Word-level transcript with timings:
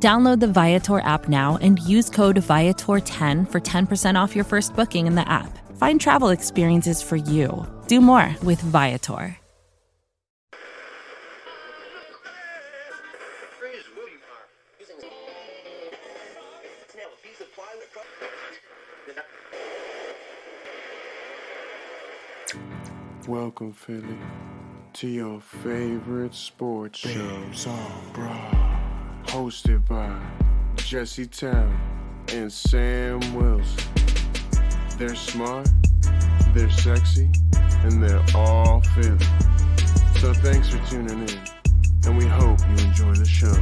Download 0.00 0.38
the 0.38 0.46
Viator 0.46 1.00
app 1.00 1.28
now 1.28 1.58
and 1.60 1.80
use 1.80 2.08
code 2.08 2.36
Viator10 2.36 3.50
for 3.50 3.60
10% 3.60 4.14
off 4.14 4.36
your 4.36 4.44
first 4.44 4.76
booking 4.76 5.08
in 5.08 5.16
the 5.16 5.28
app. 5.28 5.58
Find 5.76 6.00
travel 6.00 6.28
experiences 6.28 7.02
for 7.02 7.16
you. 7.16 7.66
Do 7.88 8.00
more 8.00 8.32
with 8.44 8.60
Viator. 8.60 9.36
Welcome, 23.26 23.74
Philly, 23.74 24.18
to 24.94 25.06
your 25.08 25.40
favorite 25.40 26.34
sports 26.34 27.00
show, 27.00 27.42
on 27.66 28.12
Broad. 28.14 28.77
Hosted 29.28 29.86
by 29.86 30.18
Jesse 30.76 31.26
Town 31.26 31.78
and 32.32 32.50
Sam 32.50 33.20
Wilson. 33.34 33.84
They're 34.96 35.14
smart, 35.14 35.68
they're 36.54 36.70
sexy, 36.70 37.28
and 37.82 38.02
they're 38.02 38.24
all 38.34 38.80
Philly. 38.80 39.18
So 40.18 40.32
thanks 40.32 40.70
for 40.70 40.78
tuning 40.88 41.28
in, 41.28 41.40
and 42.06 42.16
we 42.16 42.24
hope 42.24 42.58
you 42.60 42.86
enjoy 42.86 43.14
the 43.14 43.26
show. 43.26 43.52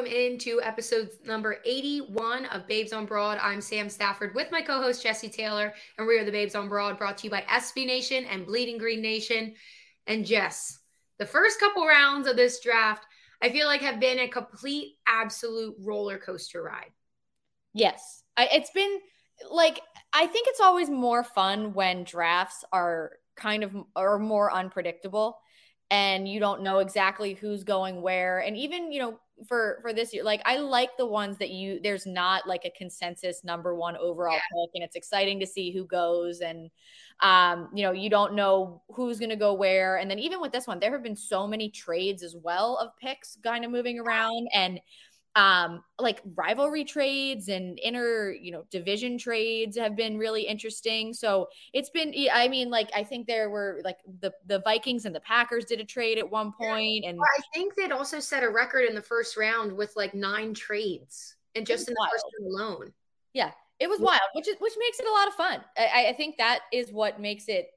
Welcome 0.00 0.16
into 0.16 0.62
episode 0.62 1.10
number 1.26 1.58
81 1.66 2.46
of 2.46 2.66
Babes 2.66 2.94
on 2.94 3.04
Broad. 3.04 3.36
I'm 3.42 3.60
Sam 3.60 3.90
Stafford 3.90 4.34
with 4.34 4.50
my 4.50 4.62
co-host 4.62 5.02
Jesse 5.02 5.28
Taylor, 5.28 5.74
and 5.98 6.06
we 6.06 6.18
are 6.18 6.24
the 6.24 6.32
Babes 6.32 6.54
on 6.54 6.70
Broad 6.70 6.96
brought 6.96 7.18
to 7.18 7.24
you 7.24 7.30
by 7.30 7.42
SB 7.42 7.86
Nation 7.86 8.24
and 8.24 8.46
Bleeding 8.46 8.78
Green 8.78 9.02
Nation. 9.02 9.52
And 10.06 10.24
Jess, 10.24 10.78
the 11.18 11.26
first 11.26 11.60
couple 11.60 11.86
rounds 11.86 12.26
of 12.26 12.36
this 12.36 12.60
draft, 12.60 13.04
I 13.42 13.50
feel 13.50 13.66
like 13.66 13.82
have 13.82 14.00
been 14.00 14.20
a 14.20 14.28
complete 14.28 14.94
absolute 15.06 15.76
roller 15.78 16.16
coaster 16.16 16.62
ride. 16.62 16.92
Yes. 17.74 18.22
I, 18.38 18.48
it's 18.52 18.70
been 18.70 19.00
like 19.50 19.82
I 20.14 20.26
think 20.26 20.48
it's 20.48 20.60
always 20.60 20.88
more 20.88 21.24
fun 21.24 21.74
when 21.74 22.04
drafts 22.04 22.64
are 22.72 23.12
kind 23.36 23.64
of 23.64 23.76
are 23.94 24.18
more 24.18 24.50
unpredictable 24.50 25.36
and 25.90 26.28
you 26.28 26.40
don't 26.40 26.62
know 26.62 26.78
exactly 26.78 27.34
who's 27.34 27.64
going 27.64 28.00
where 28.00 28.38
and 28.38 28.56
even 28.56 28.92
you 28.92 29.00
know 29.00 29.18
for 29.48 29.78
for 29.82 29.92
this 29.92 30.12
year 30.12 30.22
like 30.24 30.42
I 30.44 30.58
like 30.58 30.96
the 30.96 31.06
ones 31.06 31.38
that 31.38 31.50
you 31.50 31.80
there's 31.82 32.06
not 32.06 32.46
like 32.46 32.64
a 32.64 32.70
consensus 32.70 33.42
number 33.44 33.74
1 33.74 33.96
overall 33.96 34.34
Yeah. 34.34 34.40
pick 34.64 34.70
and 34.74 34.84
it's 34.84 34.96
exciting 34.96 35.40
to 35.40 35.46
see 35.46 35.70
who 35.72 35.84
goes 35.86 36.40
and 36.40 36.70
um 37.20 37.68
you 37.74 37.82
know 37.82 37.92
you 37.92 38.10
don't 38.10 38.34
know 38.34 38.82
who's 38.94 39.18
going 39.18 39.30
to 39.30 39.36
go 39.36 39.52
where 39.54 39.96
and 39.96 40.10
then 40.10 40.18
even 40.18 40.40
with 40.40 40.52
this 40.52 40.66
one 40.66 40.78
there 40.80 40.92
have 40.92 41.02
been 41.02 41.16
so 41.16 41.46
many 41.46 41.70
trades 41.70 42.22
as 42.22 42.36
well 42.36 42.76
of 42.78 42.96
picks 42.98 43.36
kind 43.42 43.64
of 43.64 43.70
moving 43.70 43.98
around 43.98 44.48
and 44.54 44.80
um 45.36 45.84
like 45.98 46.20
rivalry 46.34 46.84
trades 46.84 47.48
and 47.48 47.78
inner 47.78 48.32
you 48.32 48.50
know 48.50 48.64
division 48.70 49.16
trades 49.16 49.78
have 49.78 49.94
been 49.94 50.18
really 50.18 50.42
interesting. 50.42 51.14
So 51.14 51.48
it's 51.72 51.88
been 51.90 52.12
i 52.32 52.48
mean 52.48 52.68
like 52.68 52.90
i 52.96 53.04
think 53.04 53.28
there 53.28 53.48
were 53.48 53.80
like 53.84 53.98
the 54.20 54.32
the 54.46 54.58
vikings 54.60 55.04
and 55.04 55.14
the 55.14 55.20
packers 55.20 55.64
did 55.66 55.78
a 55.80 55.84
trade 55.84 56.18
at 56.18 56.28
one 56.28 56.52
point 56.52 57.04
and 57.04 57.16
Well, 57.16 57.28
I 57.38 57.42
think 57.54 57.74
they'd 57.76 57.92
also 57.92 58.18
set 58.18 58.42
a 58.42 58.48
record 58.50 58.86
in 58.88 58.94
the 58.96 59.02
first 59.02 59.36
round 59.36 59.72
with 59.76 59.94
like 59.94 60.14
nine 60.14 60.52
trades 60.52 61.36
and 61.54 61.64
just 61.64 61.86
in 61.88 61.94
the 61.94 62.08
first 62.10 62.24
round 62.40 62.54
alone. 62.54 62.92
yeah 63.32 63.52
it 63.78 63.88
was 63.88 64.00
wild 64.00 64.20
which 64.34 64.48
is 64.48 64.56
which 64.58 64.74
makes 64.80 64.98
it 64.98 65.06
a 65.06 65.12
lot 65.12 65.28
of 65.28 65.34
fun. 65.34 65.60
I 65.78 66.08
i 66.08 66.12
think 66.12 66.38
that 66.38 66.60
is 66.72 66.90
what 66.92 67.20
makes 67.20 67.46
it 67.48 67.70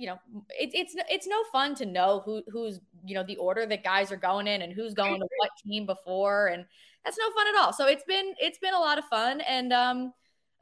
you 0.00 0.06
know 0.06 0.18
it, 0.58 0.70
it's 0.72 0.94
it's 1.10 1.26
no 1.26 1.36
fun 1.52 1.74
to 1.74 1.84
know 1.84 2.22
who 2.24 2.42
who's 2.50 2.80
you 3.04 3.14
know 3.14 3.22
the 3.22 3.36
order 3.36 3.66
that 3.66 3.84
guys 3.84 4.10
are 4.10 4.16
going 4.16 4.46
in 4.46 4.62
and 4.62 4.72
who's 4.72 4.94
going 4.94 5.20
to 5.20 5.28
what 5.36 5.50
team 5.62 5.84
before 5.84 6.46
and 6.46 6.64
that's 7.04 7.18
no 7.18 7.30
fun 7.32 7.46
at 7.48 7.60
all. 7.60 7.72
So 7.72 7.86
it's 7.86 8.04
been 8.04 8.34
it's 8.38 8.58
been 8.58 8.74
a 8.74 8.78
lot 8.78 8.98
of 8.98 9.04
fun 9.04 9.42
and 9.42 9.72
um 9.74 10.12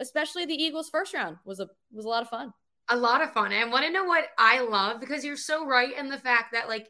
especially 0.01 0.45
the 0.45 0.61
eagles 0.61 0.89
first 0.89 1.15
round 1.15 1.37
was 1.45 1.61
a 1.61 1.69
was 1.93 2.05
a 2.05 2.09
lot 2.09 2.23
of 2.23 2.29
fun. 2.29 2.53
A 2.89 2.97
lot 2.97 3.23
of 3.23 3.33
fun. 3.33 3.53
And 3.53 3.71
want 3.71 3.85
to 3.85 3.93
know 3.93 4.05
what 4.05 4.25
I 4.39 4.61
love? 4.61 5.01
Because 5.01 5.25
you're 5.25 5.37
so 5.37 5.67
right 5.67 5.97
in 5.97 6.09
the 6.09 6.19
fact 6.19 6.53
that 6.53 6.69
like 6.69 6.89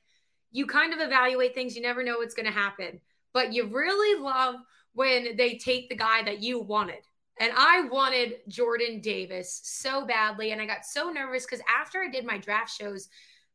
you 0.51 0.67
kind 0.67 0.95
of 0.95 1.01
evaluate 1.01 1.55
things, 1.55 1.77
you 1.77 1.83
never 1.83 2.03
know 2.03 2.19
what's 2.19 2.35
going 2.35 2.47
to 2.47 2.53
happen, 2.53 3.01
but 3.35 3.53
you 3.53 3.67
really 3.67 4.23
love 4.23 4.55
when 4.95 5.37
they 5.37 5.59
take 5.59 5.91
the 5.91 5.97
guy 5.97 6.23
that 6.23 6.43
you 6.43 6.61
wanted. 6.61 7.05
And 7.41 7.53
I 7.57 7.89
wanted 7.91 8.37
Jordan 8.49 9.01
Davis 9.01 9.61
so 9.63 10.05
badly. 10.05 10.53
And 10.53 10.61
I 10.61 10.67
got 10.67 10.85
so 10.85 11.11
nervous 11.11 11.45
because 11.45 11.65
after 11.69 12.01
I 12.03 12.09
did 12.09 12.25
my 12.25 12.39
draft 12.39 12.71
shows, 12.71 13.09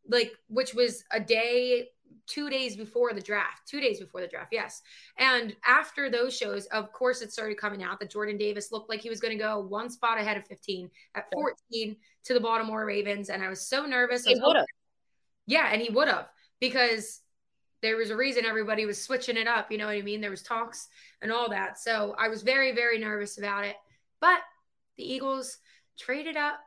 like, 0.08 0.32
which 0.48 0.74
was 0.74 1.04
a 1.12 1.20
day, 1.20 1.90
two 2.28 2.50
days 2.50 2.76
before 2.76 3.14
the 3.14 3.22
draft, 3.22 3.68
two 3.68 3.80
days 3.80 4.00
before 4.00 4.22
the 4.22 4.28
draft, 4.28 4.50
yes. 4.52 4.82
And 5.18 5.56
after 5.66 6.10
those 6.10 6.36
shows, 6.36 6.66
of 6.68 6.92
course, 6.92 7.22
it 7.22 7.32
started 7.32 7.58
coming 7.58 7.84
out 7.84 8.00
that 8.00 8.12
Jordan 8.12 8.38
Davis 8.38 8.72
looked 8.72 8.90
like 8.90 9.02
he 9.02 9.10
was 9.10 9.20
going 9.20 9.38
to 9.38 9.44
go 9.44 9.60
one 9.60 9.90
spot 9.90 10.20
ahead 10.20 10.38
of 10.38 10.46
15 10.48 10.90
at 11.16 11.26
14 11.34 11.96
to 12.26 12.34
the 12.34 12.40
Baltimore 12.40 12.86
Ravens. 12.86 13.30
And 13.30 13.44
I 13.44 13.50
was 13.50 13.68
so 13.68 13.86
nervous. 13.86 14.26
Was 14.26 14.40
yeah, 15.46 15.70
and 15.72 15.82
he 15.82 15.90
would 15.90 16.08
have 16.08 16.30
because 16.60 17.23
there 17.84 17.98
was 17.98 18.10
a 18.10 18.16
reason 18.16 18.46
everybody 18.46 18.88
was 18.88 19.00
switching 19.00 19.38
it 19.38 19.48
up. 19.48 19.72
You 19.72 19.78
know 19.78 19.86
what 19.86 19.92
I 19.96 20.02
mean? 20.02 20.22
There 20.22 20.32
was 20.32 20.42
talks 20.42 20.88
and 21.22 21.32
all 21.32 21.50
that. 21.50 21.78
So 21.78 22.16
I 22.18 22.30
was 22.30 22.42
very, 22.42 22.72
very 22.72 22.98
nervous 22.98 23.38
about 23.38 23.66
it. 23.66 23.76
But 24.20 24.40
the 24.98 25.04
Eagles 25.04 25.58
traded 26.00 26.38
up 26.38 26.60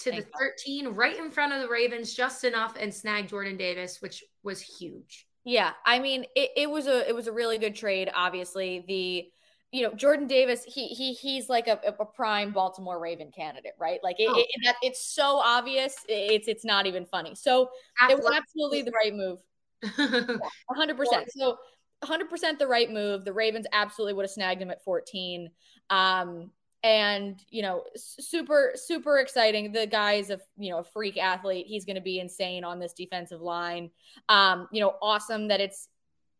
to 0.00 0.10
Thank 0.12 0.26
the 0.26 0.30
13, 0.38 0.88
right 0.88 1.18
in 1.18 1.30
front 1.30 1.52
of 1.52 1.60
the 1.62 1.68
Ravens, 1.68 2.14
just 2.14 2.44
enough, 2.44 2.76
and 2.78 2.94
snagged 2.94 3.30
Jordan 3.30 3.56
Davis, 3.56 4.00
which 4.00 4.22
was 4.44 4.60
huge. 4.60 5.26
Yeah, 5.44 5.72
I 5.86 5.98
mean, 5.98 6.24
it, 6.36 6.50
it 6.56 6.70
was 6.70 6.86
a 6.86 7.08
it 7.08 7.14
was 7.14 7.26
a 7.26 7.32
really 7.32 7.58
good 7.58 7.74
trade. 7.74 8.10
Obviously, 8.14 8.84
the 8.86 9.26
you 9.72 9.86
know 9.86 9.94
Jordan 9.94 10.26
Davis, 10.26 10.62
he 10.64 10.88
he 10.88 11.14
he's 11.14 11.48
like 11.48 11.66
a, 11.68 11.80
a 11.98 12.04
prime 12.04 12.52
Baltimore 12.52 13.00
Raven 13.00 13.30
candidate, 13.34 13.72
right? 13.80 14.00
Like 14.02 14.16
it, 14.20 14.28
Oh. 14.30 14.38
it, 14.38 14.46
that 14.64 14.76
it's 14.82 15.02
so 15.02 15.36
obvious, 15.38 15.96
it's 16.08 16.48
it's 16.48 16.64
not 16.64 16.86
even 16.86 17.06
funny. 17.06 17.34
So 17.34 17.70
it 18.10 18.18
was 18.18 18.30
absolutely 18.36 18.82
the 18.82 18.92
right 18.92 19.14
move, 19.14 19.40
hundred 19.84 20.96
percent. 20.96 21.30
So 21.30 21.56
hundred 22.04 22.30
percent 22.30 22.58
the 22.58 22.66
right 22.66 22.90
move. 22.90 23.24
The 23.24 23.32
Ravens 23.32 23.66
absolutely 23.72 24.14
would 24.14 24.24
have 24.24 24.30
snagged 24.30 24.62
him 24.62 24.70
at 24.70 24.84
fourteen. 24.84 25.50
Um, 25.90 26.50
and 26.84 27.40
you 27.50 27.62
know, 27.62 27.84
super 27.96 28.72
super 28.74 29.18
exciting. 29.18 29.72
The 29.72 29.86
guy 29.86 30.14
is 30.14 30.30
a 30.30 30.38
you 30.56 30.70
know 30.70 30.78
a 30.78 30.84
freak 30.84 31.18
athlete. 31.18 31.66
He's 31.66 31.84
going 31.84 31.96
to 31.96 32.02
be 32.02 32.20
insane 32.20 32.64
on 32.64 32.78
this 32.78 32.92
defensive 32.92 33.40
line 33.40 33.90
um, 34.28 34.68
you 34.72 34.80
know, 34.80 34.94
awesome 35.00 35.48
that 35.48 35.60
it's 35.60 35.88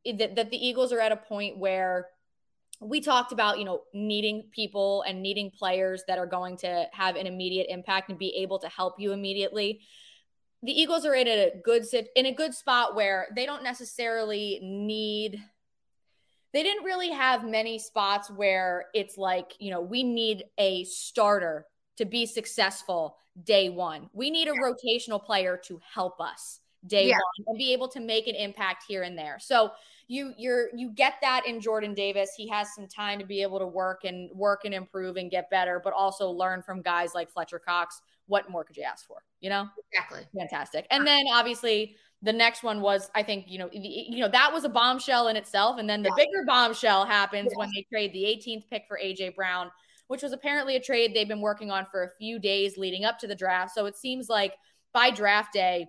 that, 0.04 0.36
that 0.36 0.50
the 0.50 0.56
Eagles 0.56 0.92
are 0.92 1.00
at 1.00 1.12
a 1.12 1.16
point 1.16 1.58
where 1.58 2.06
we 2.80 3.00
talked 3.00 3.32
about, 3.32 3.58
you 3.58 3.64
know, 3.64 3.82
needing 3.92 4.44
people 4.52 5.02
and 5.02 5.22
needing 5.22 5.50
players 5.50 6.04
that 6.06 6.18
are 6.18 6.26
going 6.26 6.56
to 6.58 6.86
have 6.92 7.16
an 7.16 7.26
immediate 7.26 7.66
impact 7.68 8.08
and 8.08 8.18
be 8.18 8.36
able 8.36 8.58
to 8.60 8.68
help 8.68 8.94
you 8.98 9.12
immediately. 9.12 9.80
The 10.62 10.72
Eagles 10.72 11.06
are 11.06 11.14
in 11.14 11.28
a 11.28 11.52
good 11.62 11.86
sit 11.86 12.08
in 12.16 12.26
a 12.26 12.32
good 12.32 12.54
spot 12.54 12.94
where 12.94 13.28
they 13.34 13.46
don't 13.46 13.62
necessarily 13.62 14.58
need 14.62 15.42
they 16.52 16.62
didn't 16.62 16.84
really 16.84 17.10
have 17.10 17.44
many 17.44 17.78
spots 17.78 18.30
where 18.30 18.86
it's 18.94 19.18
like, 19.18 19.52
you 19.58 19.70
know, 19.70 19.80
we 19.80 20.02
need 20.02 20.44
a 20.56 20.84
starter 20.84 21.66
to 21.98 22.04
be 22.04 22.26
successful 22.26 23.16
day 23.44 23.68
one. 23.68 24.08
We 24.12 24.30
need 24.30 24.48
a 24.48 24.52
rotational 24.52 25.22
player 25.22 25.60
to 25.64 25.80
help 25.94 26.20
us 26.20 26.60
day 26.86 27.08
yeah. 27.08 27.14
one 27.14 27.44
and 27.48 27.58
be 27.58 27.72
able 27.72 27.88
to 27.88 28.00
make 28.00 28.28
an 28.28 28.34
impact 28.34 28.84
here 28.88 29.02
and 29.02 29.18
there. 29.18 29.38
So 29.40 29.72
you 30.06 30.32
you're 30.38 30.68
you 30.74 30.90
get 30.90 31.14
that 31.20 31.46
in 31.46 31.60
Jordan 31.60 31.92
Davis. 31.92 32.30
He 32.36 32.48
has 32.48 32.74
some 32.74 32.86
time 32.86 33.18
to 33.18 33.26
be 33.26 33.42
able 33.42 33.58
to 33.58 33.66
work 33.66 34.04
and 34.04 34.30
work 34.34 34.64
and 34.64 34.72
improve 34.72 35.16
and 35.16 35.30
get 35.30 35.50
better, 35.50 35.80
but 35.82 35.92
also 35.92 36.30
learn 36.30 36.62
from 36.62 36.80
guys 36.80 37.14
like 37.14 37.30
Fletcher 37.30 37.58
Cox. 37.58 38.00
What 38.28 38.48
more 38.50 38.64
could 38.64 38.76
you 38.76 38.84
ask 38.84 39.06
for? 39.06 39.22
You 39.40 39.50
know, 39.50 39.68
exactly. 39.92 40.20
Fantastic. 40.38 40.86
And 40.90 41.06
then 41.06 41.24
obviously 41.32 41.96
the 42.22 42.32
next 42.32 42.62
one 42.62 42.80
was, 42.80 43.10
I 43.14 43.22
think, 43.22 43.46
you 43.48 43.58
know, 43.58 43.68
the, 43.72 43.78
you 43.78 44.20
know 44.20 44.28
that 44.28 44.52
was 44.52 44.64
a 44.64 44.68
bombshell 44.68 45.28
in 45.28 45.36
itself, 45.36 45.78
and 45.78 45.88
then 45.88 46.02
the 46.02 46.10
yeah. 46.16 46.24
bigger 46.24 46.44
bombshell 46.46 47.04
happens 47.04 47.50
yeah. 47.52 47.58
when 47.58 47.70
they 47.74 47.86
trade 47.92 48.12
the 48.12 48.22
18th 48.22 48.68
pick 48.68 48.84
for 48.88 48.98
AJ 49.02 49.34
Brown, 49.34 49.70
which 50.08 50.22
was 50.22 50.32
apparently 50.32 50.76
a 50.76 50.80
trade 50.80 51.14
they've 51.14 51.28
been 51.28 51.40
working 51.40 51.70
on 51.70 51.86
for 51.90 52.04
a 52.04 52.10
few 52.18 52.38
days 52.38 52.76
leading 52.76 53.04
up 53.04 53.18
to 53.20 53.26
the 53.26 53.34
draft. 53.34 53.72
So 53.74 53.86
it 53.86 53.96
seems 53.96 54.28
like 54.28 54.54
by 54.92 55.10
draft 55.10 55.52
day, 55.52 55.86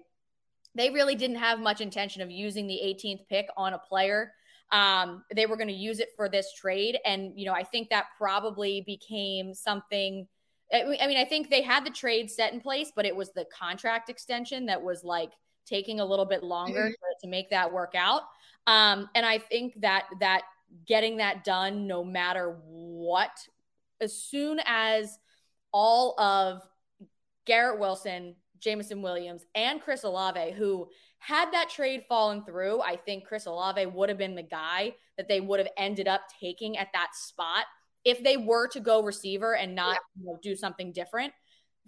they 0.75 0.91
really 0.91 1.15
didn't 1.15 1.37
have 1.37 1.59
much 1.59 1.81
intention 1.81 2.21
of 2.21 2.29
using 2.29 2.67
the 2.67 2.79
18th 2.83 3.27
pick 3.27 3.47
on 3.57 3.73
a 3.73 3.79
player. 3.79 4.33
Um, 4.71 5.23
they 5.35 5.47
were 5.47 5.57
going 5.57 5.69
to 5.69 5.73
use 5.73 5.99
it 5.99 6.09
for 6.15 6.29
this 6.29 6.53
trade, 6.53 6.99
and 7.05 7.33
you 7.35 7.45
know, 7.45 7.53
I 7.53 7.63
think 7.63 7.89
that 7.89 8.05
probably 8.17 8.83
became 8.85 9.53
something. 9.53 10.27
I 10.71 11.07
mean, 11.07 11.17
I 11.17 11.25
think 11.25 11.49
they 11.49 11.61
had 11.61 11.85
the 11.85 11.89
trade 11.89 12.29
set 12.29 12.53
in 12.53 12.61
place, 12.61 12.91
but 12.95 13.05
it 13.05 13.15
was 13.15 13.31
the 13.31 13.45
contract 13.45 14.09
extension 14.09 14.67
that 14.67 14.81
was 14.81 15.03
like 15.03 15.31
taking 15.65 15.99
a 15.99 16.05
little 16.05 16.25
bit 16.25 16.43
longer 16.43 16.81
mm-hmm. 16.81 16.89
to, 16.89 17.21
to, 17.21 17.27
make 17.27 17.49
that 17.49 17.71
work 17.71 17.93
out. 17.95 18.23
Um, 18.67 19.09
and 19.15 19.25
I 19.25 19.37
think 19.39 19.81
that 19.81 20.05
that 20.19 20.43
getting 20.85 21.17
that 21.17 21.43
done, 21.43 21.87
no 21.87 22.03
matter 22.03 22.57
what, 22.65 23.31
as 23.99 24.15
soon 24.15 24.59
as 24.65 25.17
all 25.71 26.19
of 26.19 26.61
Garrett 27.45 27.79
Wilson, 27.79 28.35
Jameson 28.59 29.01
Williams, 29.01 29.45
and 29.55 29.81
Chris 29.81 30.03
Olave, 30.03 30.51
who 30.51 30.87
had 31.17 31.51
that 31.51 31.69
trade 31.69 32.03
fallen 32.07 32.43
through, 32.43 32.81
I 32.81 32.95
think 32.95 33.25
Chris 33.25 33.45
Olave 33.45 33.85
would 33.87 34.09
have 34.09 34.17
been 34.17 34.35
the 34.35 34.43
guy 34.43 34.93
that 35.17 35.27
they 35.27 35.41
would 35.41 35.59
have 35.59 35.69
ended 35.77 36.07
up 36.07 36.21
taking 36.39 36.77
at 36.77 36.89
that 36.93 37.09
spot 37.13 37.65
if 38.05 38.23
they 38.23 38.37
were 38.37 38.67
to 38.69 38.79
go 38.79 39.03
receiver 39.03 39.55
and 39.55 39.75
not 39.75 39.95
yeah. 39.95 40.21
you 40.21 40.25
know, 40.25 40.39
do 40.41 40.55
something 40.55 40.91
different. 40.91 41.33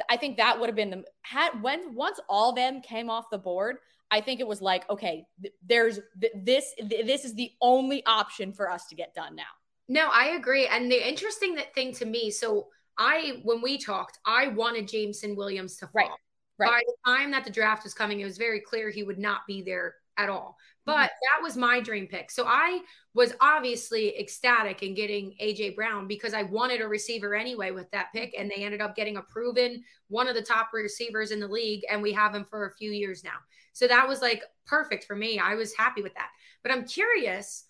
I 0.09 0.17
think 0.17 0.37
that 0.37 0.59
would 0.59 0.67
have 0.67 0.75
been 0.75 0.89
the 0.89 1.03
had 1.21 1.61
when 1.61 1.95
once 1.95 2.19
all 2.27 2.53
them 2.53 2.81
came 2.81 3.09
off 3.09 3.25
the 3.31 3.37
board. 3.37 3.77
I 4.09 4.19
think 4.19 4.39
it 4.39 4.47
was 4.47 4.61
like, 4.61 4.89
okay, 4.89 5.25
th- 5.41 5.53
there's 5.65 5.99
th- 6.19 6.33
this 6.35 6.73
th- 6.77 7.05
this 7.05 7.23
is 7.23 7.33
the 7.35 7.51
only 7.61 8.05
option 8.05 8.51
for 8.51 8.69
us 8.69 8.87
to 8.87 8.95
get 8.95 9.13
done 9.13 9.35
now. 9.35 9.43
No, 9.87 10.09
I 10.11 10.35
agree. 10.37 10.67
And 10.67 10.91
the 10.91 11.07
interesting 11.07 11.57
thing 11.75 11.93
to 11.95 12.05
me, 12.05 12.31
so 12.31 12.67
I 12.97 13.41
when 13.43 13.61
we 13.61 13.77
talked, 13.77 14.19
I 14.25 14.47
wanted 14.47 14.87
Jameson 14.87 15.35
Williams 15.35 15.77
to 15.77 15.87
fall. 15.87 16.01
Right. 16.03 16.09
Right. 16.57 16.69
By 16.69 16.81
the 16.85 17.11
time 17.11 17.31
that 17.31 17.43
the 17.43 17.49
draft 17.49 17.83
was 17.83 17.93
coming, 17.93 18.19
it 18.19 18.25
was 18.25 18.37
very 18.37 18.59
clear 18.59 18.89
he 18.89 19.03
would 19.03 19.17
not 19.17 19.41
be 19.47 19.61
there 19.61 19.95
at 20.17 20.29
all. 20.29 20.57
But 20.85 20.93
mm-hmm. 20.93 21.03
that 21.03 21.43
was 21.43 21.57
my 21.57 21.79
dream 21.79 22.07
pick. 22.07 22.31
So 22.31 22.45
I 22.47 22.81
was 23.13 23.33
obviously 23.39 24.17
ecstatic 24.19 24.81
in 24.83 24.95
getting 24.95 25.35
AJ 25.41 25.75
Brown 25.75 26.07
because 26.07 26.33
I 26.33 26.43
wanted 26.43 26.81
a 26.81 26.87
receiver 26.87 27.35
anyway 27.35 27.71
with 27.71 27.89
that 27.91 28.07
pick. 28.13 28.33
And 28.37 28.49
they 28.49 28.63
ended 28.63 28.81
up 28.81 28.95
getting 28.95 29.17
a 29.17 29.21
proven 29.21 29.83
one 30.07 30.27
of 30.27 30.35
the 30.35 30.41
top 30.41 30.69
receivers 30.73 31.31
in 31.31 31.39
the 31.39 31.47
league. 31.47 31.83
And 31.89 32.01
we 32.01 32.13
have 32.13 32.33
him 32.33 32.45
for 32.45 32.65
a 32.65 32.75
few 32.75 32.91
years 32.91 33.23
now. 33.23 33.37
So 33.73 33.87
that 33.87 34.07
was 34.07 34.21
like 34.21 34.43
perfect 34.65 35.05
for 35.05 35.15
me. 35.15 35.39
I 35.39 35.55
was 35.55 35.75
happy 35.75 36.01
with 36.01 36.13
that. 36.15 36.29
But 36.63 36.71
I'm 36.71 36.85
curious 36.85 37.65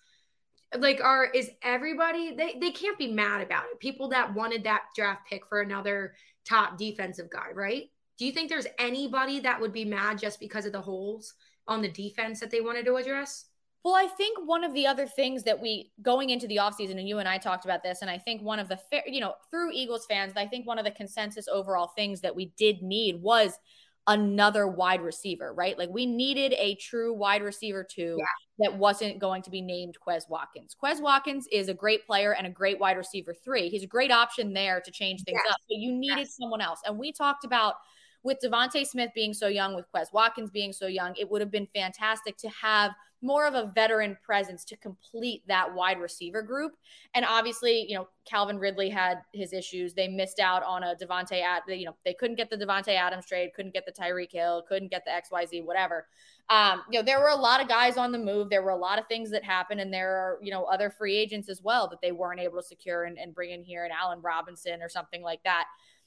like 0.78 1.00
are 1.02 1.26
is 1.26 1.50
everybody 1.62 2.34
they, 2.34 2.56
they 2.60 2.70
can't 2.70 2.98
be 2.98 3.12
mad 3.12 3.42
about 3.42 3.64
it 3.70 3.78
people 3.78 4.08
that 4.08 4.32
wanted 4.34 4.64
that 4.64 4.82
draft 4.96 5.20
pick 5.28 5.46
for 5.46 5.60
another 5.60 6.14
top 6.48 6.78
defensive 6.78 7.28
guy 7.30 7.50
right 7.54 7.90
do 8.18 8.24
you 8.24 8.32
think 8.32 8.48
there's 8.48 8.66
anybody 8.78 9.40
that 9.40 9.60
would 9.60 9.72
be 9.72 9.84
mad 9.84 10.18
just 10.18 10.40
because 10.40 10.64
of 10.64 10.72
the 10.72 10.80
holes 10.80 11.34
on 11.68 11.82
the 11.82 11.90
defense 11.90 12.40
that 12.40 12.50
they 12.50 12.60
wanted 12.60 12.84
to 12.86 12.96
address? 12.96 13.46
Well, 13.84 13.94
I 13.96 14.06
think 14.06 14.38
one 14.46 14.62
of 14.62 14.72
the 14.74 14.86
other 14.86 15.06
things 15.06 15.42
that 15.42 15.60
we 15.60 15.90
going 16.02 16.30
into 16.30 16.46
the 16.46 16.56
offseason, 16.56 16.98
and 16.98 17.08
you 17.08 17.18
and 17.18 17.28
I 17.28 17.38
talked 17.38 17.64
about 17.64 17.82
this, 17.82 18.00
and 18.00 18.10
I 18.10 18.16
think 18.16 18.40
one 18.40 18.60
of 18.60 18.68
the 18.68 18.78
you 19.06 19.20
know, 19.20 19.34
through 19.50 19.72
Eagles 19.72 20.06
fans, 20.06 20.34
I 20.36 20.46
think 20.46 20.66
one 20.66 20.78
of 20.78 20.84
the 20.84 20.92
consensus 20.92 21.48
overall 21.48 21.88
things 21.88 22.20
that 22.20 22.34
we 22.34 22.52
did 22.56 22.82
need 22.82 23.20
was 23.20 23.58
another 24.06 24.66
wide 24.66 25.00
receiver, 25.00 25.52
right? 25.54 25.78
Like 25.78 25.90
we 25.90 26.06
needed 26.06 26.54
a 26.58 26.74
true 26.76 27.12
wide 27.12 27.42
receiver 27.42 27.84
too 27.88 28.16
yeah. 28.18 28.24
that 28.58 28.76
wasn't 28.76 29.20
going 29.20 29.42
to 29.42 29.50
be 29.50 29.60
named 29.60 29.96
Quez 30.06 30.28
Watkins. 30.28 30.76
Quez 30.80 31.00
Watkins 31.00 31.46
is 31.52 31.68
a 31.68 31.74
great 31.74 32.04
player 32.06 32.34
and 32.34 32.46
a 32.46 32.50
great 32.50 32.80
wide 32.80 32.96
receiver 32.96 33.34
three. 33.44 33.68
He's 33.68 33.84
a 33.84 33.88
great 33.88 34.10
option 34.10 34.52
there 34.52 34.80
to 34.80 34.90
change 34.90 35.22
things 35.22 35.40
yes. 35.44 35.52
up, 35.52 35.58
but 35.68 35.78
you 35.78 35.92
needed 35.92 36.18
yes. 36.18 36.36
someone 36.36 36.60
else. 36.60 36.80
And 36.84 36.98
we 36.98 37.12
talked 37.12 37.44
about 37.44 37.74
with 38.22 38.38
DeVonta 38.42 38.86
Smith 38.86 39.10
being 39.14 39.34
so 39.34 39.48
young, 39.48 39.74
with 39.74 39.86
Quez 39.94 40.12
Watkins 40.12 40.50
being 40.50 40.72
so 40.72 40.86
young, 40.86 41.14
it 41.18 41.30
would 41.30 41.40
have 41.40 41.50
been 41.50 41.68
fantastic 41.74 42.36
to 42.38 42.48
have 42.48 42.92
more 43.22 43.46
of 43.46 43.54
a 43.54 43.70
veteran 43.74 44.18
presence 44.22 44.64
to 44.64 44.76
complete 44.76 45.42
that 45.46 45.72
wide 45.72 46.00
receiver 46.00 46.42
group. 46.42 46.72
And 47.14 47.24
obviously, 47.24 47.86
you 47.88 47.94
know, 47.94 48.08
Calvin 48.24 48.58
Ridley 48.58 48.90
had 48.90 49.18
his 49.32 49.52
issues. 49.52 49.94
They 49.94 50.08
missed 50.08 50.40
out 50.40 50.64
on 50.64 50.82
a 50.82 50.96
Davante 50.96 51.40
at 51.40 51.62
you 51.68 51.86
know, 51.86 51.94
they 52.04 52.14
couldn't 52.14 52.36
get 52.36 52.50
the 52.50 52.56
Davante 52.56 52.88
Adams 52.88 53.26
trade, 53.26 53.50
couldn't 53.54 53.74
get 53.74 53.86
the 53.86 53.92
Tyreek 53.92 54.32
Hill, 54.32 54.64
couldn't 54.68 54.90
get 54.90 55.04
the 55.04 55.12
XYZ, 55.12 55.64
whatever. 55.64 56.08
Um, 56.50 56.82
you 56.90 56.98
know, 56.98 57.04
there 57.04 57.20
were 57.20 57.28
a 57.28 57.36
lot 57.36 57.62
of 57.62 57.68
guys 57.68 57.96
on 57.96 58.10
the 58.10 58.18
move. 58.18 58.50
There 58.50 58.62
were 58.62 58.70
a 58.70 58.76
lot 58.76 58.98
of 58.98 59.06
things 59.06 59.30
that 59.30 59.44
happened, 59.44 59.80
and 59.80 59.94
there 59.94 60.10
are, 60.10 60.38
you 60.42 60.50
know, 60.50 60.64
other 60.64 60.90
free 60.90 61.16
agents 61.16 61.48
as 61.48 61.62
well 61.62 61.88
that 61.88 62.00
they 62.02 62.12
weren't 62.12 62.40
able 62.40 62.60
to 62.60 62.66
secure 62.66 63.04
and, 63.04 63.18
and 63.18 63.34
bring 63.34 63.52
in 63.52 63.62
here, 63.62 63.84
and 63.84 63.92
Allen 63.92 64.20
Robinson 64.20 64.82
or 64.82 64.88
something 64.88 65.22
like 65.22 65.42
that. 65.44 65.66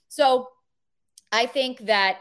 So 0.10 0.50
I 1.32 1.46
think 1.46 1.86
that 1.86 2.18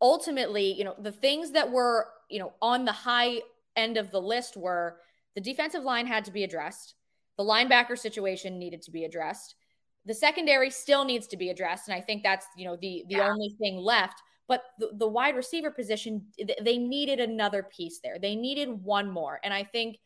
ultimately, 0.00 0.72
you 0.72 0.84
know, 0.84 0.94
the 0.98 1.12
things 1.12 1.52
that 1.52 1.70
were, 1.70 2.08
you 2.30 2.38
know, 2.38 2.52
on 2.60 2.84
the 2.84 2.92
high 2.92 3.40
end 3.74 3.96
of 3.96 4.10
the 4.10 4.20
list 4.20 4.56
were 4.56 4.98
the 5.34 5.40
defensive 5.40 5.82
line 5.82 6.06
had 6.06 6.24
to 6.26 6.30
be 6.30 6.44
addressed, 6.44 6.94
the 7.36 7.44
linebacker 7.44 7.98
situation 7.98 8.58
needed 8.58 8.82
to 8.82 8.90
be 8.90 9.04
addressed, 9.04 9.54
the 10.06 10.14
secondary 10.14 10.70
still 10.70 11.04
needs 11.04 11.26
to 11.26 11.36
be 11.36 11.50
addressed, 11.50 11.88
and 11.88 11.96
I 11.96 12.00
think 12.00 12.22
that's 12.22 12.46
you 12.56 12.64
know 12.64 12.76
the 12.76 13.04
the 13.08 13.16
yeah. 13.16 13.28
only 13.28 13.54
thing 13.58 13.76
left. 13.76 14.22
But 14.48 14.62
the, 14.78 14.90
the 14.92 15.08
wide 15.08 15.34
receiver 15.34 15.72
position, 15.72 16.24
they 16.62 16.78
needed 16.78 17.18
another 17.18 17.64
piece 17.64 17.98
there. 17.98 18.16
They 18.16 18.36
needed 18.36 18.68
one 18.68 19.10
more, 19.10 19.40
and 19.42 19.52
I 19.52 19.64
think 19.64 19.98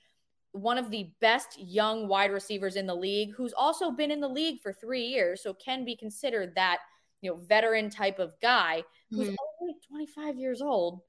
one 0.52 0.78
of 0.78 0.90
the 0.90 1.10
best 1.20 1.60
young 1.60 2.08
wide 2.08 2.32
receivers 2.32 2.76
in 2.76 2.86
the 2.86 2.94
league, 2.94 3.34
who's 3.36 3.52
also 3.52 3.90
been 3.90 4.10
in 4.10 4.20
the 4.20 4.28
league 4.28 4.60
for 4.60 4.72
three 4.72 5.04
years, 5.04 5.42
so 5.42 5.54
can 5.54 5.84
be 5.84 5.94
considered 5.94 6.54
that 6.56 6.78
you 7.20 7.30
know, 7.30 7.36
veteran 7.36 7.90
type 7.90 8.18
of 8.18 8.34
guy 8.40 8.82
who's 9.10 9.28
mm-hmm. 9.28 9.36
only 9.60 9.74
25 9.88 10.36
years 10.36 10.62
old 10.62 11.00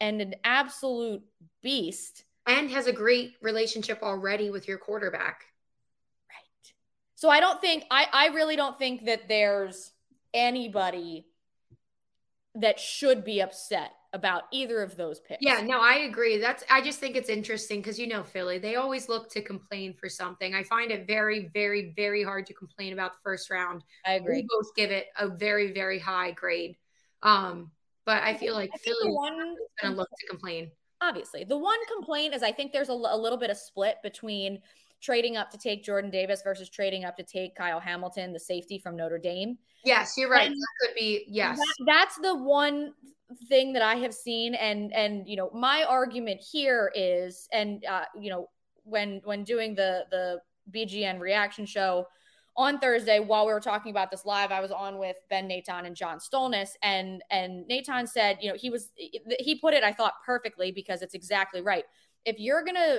and 0.00 0.20
an 0.20 0.34
absolute 0.44 1.22
beast. 1.62 2.24
And 2.46 2.70
has 2.70 2.86
a 2.86 2.92
great 2.92 3.34
relationship 3.42 4.02
already 4.02 4.50
with 4.50 4.66
your 4.66 4.78
quarterback. 4.78 5.44
Right. 6.28 6.72
So 7.14 7.28
I 7.28 7.40
don't 7.40 7.60
think, 7.60 7.84
I, 7.90 8.06
I 8.12 8.26
really 8.28 8.56
don't 8.56 8.78
think 8.78 9.04
that 9.06 9.28
there's 9.28 9.92
anybody 10.32 11.26
that 12.54 12.80
should 12.80 13.24
be 13.24 13.40
upset 13.40 13.92
about 14.12 14.44
either 14.50 14.82
of 14.82 14.96
those 14.96 15.20
picks. 15.20 15.38
Yeah, 15.40 15.60
no, 15.60 15.80
I 15.80 16.06
agree. 16.08 16.38
That's 16.38 16.64
I 16.68 16.80
just 16.80 16.98
think 16.98 17.16
it's 17.16 17.28
interesting 17.28 17.80
because 17.80 17.98
you 17.98 18.08
know 18.08 18.22
Philly, 18.22 18.58
they 18.58 18.76
always 18.76 19.08
look 19.08 19.30
to 19.30 19.42
complain 19.42 19.94
for 19.94 20.08
something. 20.08 20.54
I 20.54 20.64
find 20.64 20.90
it 20.90 21.06
very, 21.06 21.50
very, 21.54 21.92
very 21.94 22.22
hard 22.22 22.46
to 22.46 22.54
complain 22.54 22.92
about 22.92 23.12
the 23.12 23.18
first 23.22 23.50
round. 23.50 23.84
I 24.04 24.14
agree. 24.14 24.42
We 24.42 24.48
both 24.48 24.74
give 24.74 24.90
it 24.90 25.06
a 25.18 25.28
very, 25.28 25.72
very 25.72 25.98
high 25.98 26.32
grade. 26.32 26.76
Um, 27.22 27.70
but 28.04 28.22
I 28.22 28.34
feel 28.34 28.54
like 28.54 28.70
I 28.74 28.78
Philly 28.78 29.12
one 29.12 29.54
gonna 29.80 29.94
look 29.94 30.08
to 30.08 30.26
complain. 30.26 30.70
Obviously, 31.00 31.44
the 31.44 31.56
one 31.56 31.78
complaint 31.94 32.34
is 32.34 32.42
I 32.42 32.52
think 32.52 32.72
there's 32.72 32.88
a, 32.88 32.92
a 32.92 33.16
little 33.16 33.38
bit 33.38 33.50
of 33.50 33.56
split 33.56 33.96
between 34.02 34.60
trading 35.00 35.36
up 35.36 35.50
to 35.50 35.58
take 35.58 35.84
Jordan 35.84 36.10
Davis 36.10 36.42
versus 36.42 36.68
trading 36.68 37.04
up 37.04 37.16
to 37.16 37.22
take 37.22 37.54
Kyle 37.54 37.80
Hamilton, 37.80 38.32
the 38.32 38.40
safety 38.40 38.78
from 38.78 38.96
Notre 38.96 39.18
Dame. 39.18 39.58
Yes, 39.84 40.14
you're 40.16 40.30
right. 40.30 40.46
And 40.46 40.54
that 40.54 40.86
could 40.86 40.94
be 40.94 41.24
yes. 41.28 41.58
That, 41.58 41.74
that's 41.86 42.18
the 42.18 42.34
one 42.34 42.92
thing 43.48 43.72
that 43.72 43.82
I 43.82 43.96
have 43.96 44.14
seen, 44.14 44.54
and 44.54 44.92
and 44.92 45.26
you 45.28 45.36
know 45.36 45.50
my 45.52 45.84
argument 45.88 46.40
here 46.40 46.92
is, 46.94 47.48
and 47.52 47.84
uh, 47.86 48.04
you 48.18 48.30
know 48.30 48.48
when 48.84 49.20
when 49.24 49.44
doing 49.44 49.74
the 49.74 50.04
the 50.10 50.40
BGN 50.70 51.18
reaction 51.20 51.66
show 51.66 52.06
on 52.56 52.78
Thursday 52.78 53.20
while 53.20 53.46
we 53.46 53.52
were 53.52 53.60
talking 53.60 53.90
about 53.90 54.10
this 54.10 54.26
live, 54.26 54.50
I 54.50 54.60
was 54.60 54.70
on 54.70 54.98
with 54.98 55.16
Ben 55.30 55.46
Natan 55.46 55.86
and 55.86 55.96
John 55.96 56.18
Stolnis, 56.18 56.70
and 56.82 57.22
and 57.30 57.66
Natan 57.66 58.06
said, 58.06 58.38
you 58.40 58.50
know, 58.50 58.56
he 58.56 58.70
was 58.70 58.90
he 58.96 59.58
put 59.60 59.74
it 59.74 59.82
I 59.82 59.92
thought 59.92 60.14
perfectly 60.26 60.72
because 60.72 61.02
it's 61.02 61.14
exactly 61.14 61.62
right. 61.62 61.84
If 62.26 62.38
you're 62.38 62.62
gonna 62.62 62.98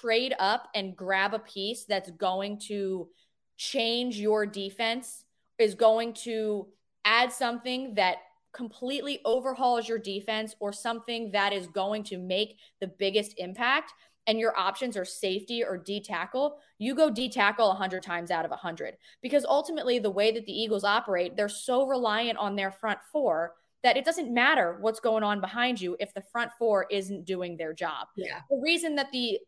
trade 0.00 0.34
up 0.38 0.68
and 0.74 0.96
grab 0.96 1.34
a 1.34 1.38
piece 1.38 1.84
that's 1.84 2.10
going 2.12 2.58
to 2.68 3.08
change 3.56 4.16
your 4.18 4.46
defense, 4.46 5.24
is 5.58 5.74
going 5.74 6.14
to 6.14 6.66
add 7.04 7.32
something 7.32 7.94
that 7.94 8.16
completely 8.52 9.20
overhauls 9.24 9.88
your 9.88 9.98
defense 9.98 10.54
or 10.60 10.72
something 10.72 11.30
that 11.32 11.52
is 11.52 11.66
going 11.66 12.02
to 12.04 12.18
make 12.18 12.58
the 12.80 12.86
biggest 12.86 13.34
impact 13.38 13.92
and 14.26 14.38
your 14.38 14.58
options 14.58 14.96
are 14.96 15.04
safety 15.04 15.64
or 15.64 15.76
D 15.76 16.00
tackle, 16.00 16.58
you 16.78 16.94
go 16.94 17.10
D 17.10 17.28
tackle 17.28 17.68
100 17.68 18.02
times 18.02 18.30
out 18.30 18.44
of 18.44 18.50
100. 18.50 18.96
Because 19.20 19.44
ultimately, 19.44 19.98
the 19.98 20.10
way 20.10 20.30
that 20.32 20.46
the 20.46 20.52
Eagles 20.52 20.84
operate, 20.84 21.36
they're 21.36 21.48
so 21.48 21.86
reliant 21.86 22.38
on 22.38 22.56
their 22.56 22.70
front 22.70 23.00
four 23.10 23.54
that 23.82 23.96
it 23.96 24.04
doesn't 24.04 24.32
matter 24.32 24.78
what's 24.80 25.00
going 25.00 25.24
on 25.24 25.40
behind 25.40 25.80
you 25.80 25.96
if 25.98 26.14
the 26.14 26.22
front 26.30 26.52
four 26.56 26.86
isn't 26.90 27.24
doing 27.24 27.56
their 27.56 27.72
job. 27.72 28.06
Yeah. 28.16 28.40
The 28.48 28.60
reason 28.62 28.94
that 28.94 29.10
the 29.10 29.40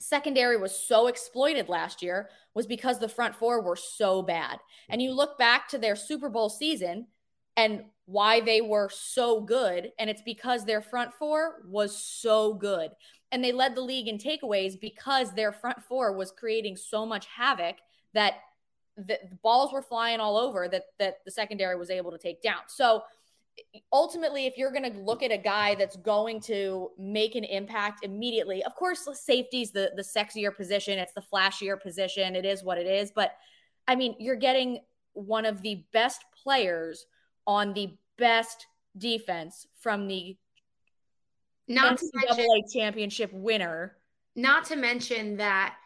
secondary 0.00 0.56
was 0.56 0.76
so 0.76 1.06
exploited 1.06 1.68
last 1.68 2.02
year 2.02 2.30
was 2.54 2.66
because 2.66 2.98
the 2.98 3.08
front 3.08 3.36
four 3.36 3.62
were 3.62 3.76
so 3.76 4.22
bad. 4.22 4.58
And 4.88 5.00
you 5.00 5.12
look 5.12 5.38
back 5.38 5.68
to 5.68 5.78
their 5.78 5.94
Super 5.94 6.28
Bowl 6.28 6.48
season 6.48 7.06
and 7.56 7.84
why 8.06 8.40
they 8.40 8.60
were 8.60 8.88
so 8.90 9.40
good. 9.42 9.92
And 9.98 10.10
it's 10.10 10.22
because 10.22 10.64
their 10.64 10.80
front 10.80 11.12
four 11.14 11.62
was 11.66 11.96
so 11.96 12.54
good. 12.54 12.90
And 13.30 13.44
they 13.44 13.52
led 13.52 13.74
the 13.74 13.82
league 13.82 14.08
in 14.08 14.18
takeaways 14.18 14.80
because 14.80 15.32
their 15.32 15.52
front 15.52 15.82
four 15.84 16.16
was 16.16 16.32
creating 16.32 16.76
so 16.76 17.06
much 17.06 17.26
havoc 17.26 17.76
that 18.14 18.34
the, 18.96 19.18
balls 19.42 19.72
were 19.72 19.82
flying 19.82 20.18
all 20.18 20.36
over 20.36 20.68
that 20.68 20.84
that 20.98 21.18
the 21.24 21.30
secondary 21.30 21.76
was 21.76 21.90
able 21.90 22.10
to 22.10 22.18
take 22.18 22.42
down. 22.42 22.62
So 22.66 23.02
ultimately, 23.92 24.46
if 24.46 24.56
you're 24.56 24.72
going 24.72 24.90
to 24.92 24.98
look 25.00 25.22
at 25.22 25.32
a 25.32 25.38
guy 25.38 25.74
that's 25.74 25.96
going 25.96 26.40
to 26.42 26.90
make 26.98 27.34
an 27.34 27.44
impact 27.44 28.04
immediately, 28.04 28.62
of 28.64 28.74
course, 28.74 29.06
safety's 29.14 29.70
the 29.70 29.92
the 29.96 30.02
sexier 30.02 30.54
position. 30.54 30.98
It's 30.98 31.12
the 31.12 31.22
flashier 31.32 31.80
position. 31.80 32.36
It 32.36 32.44
is 32.44 32.62
what 32.62 32.78
it 32.78 32.86
is. 32.86 33.10
But 33.10 33.32
I 33.88 33.96
mean, 33.96 34.14
you're 34.18 34.36
getting 34.36 34.80
one 35.12 35.44
of 35.44 35.62
the 35.62 35.84
best 35.92 36.24
players 36.42 37.06
on 37.46 37.72
the 37.74 37.96
best 38.16 38.66
defense 38.96 39.66
from 39.80 40.06
the 40.06 40.36
not 41.68 41.98
NCAA 41.98 42.36
mention, 42.36 42.62
championship 42.72 43.32
winner. 43.32 43.96
Not 44.36 44.64
to 44.66 44.76
mention 44.76 45.36
that 45.38 45.76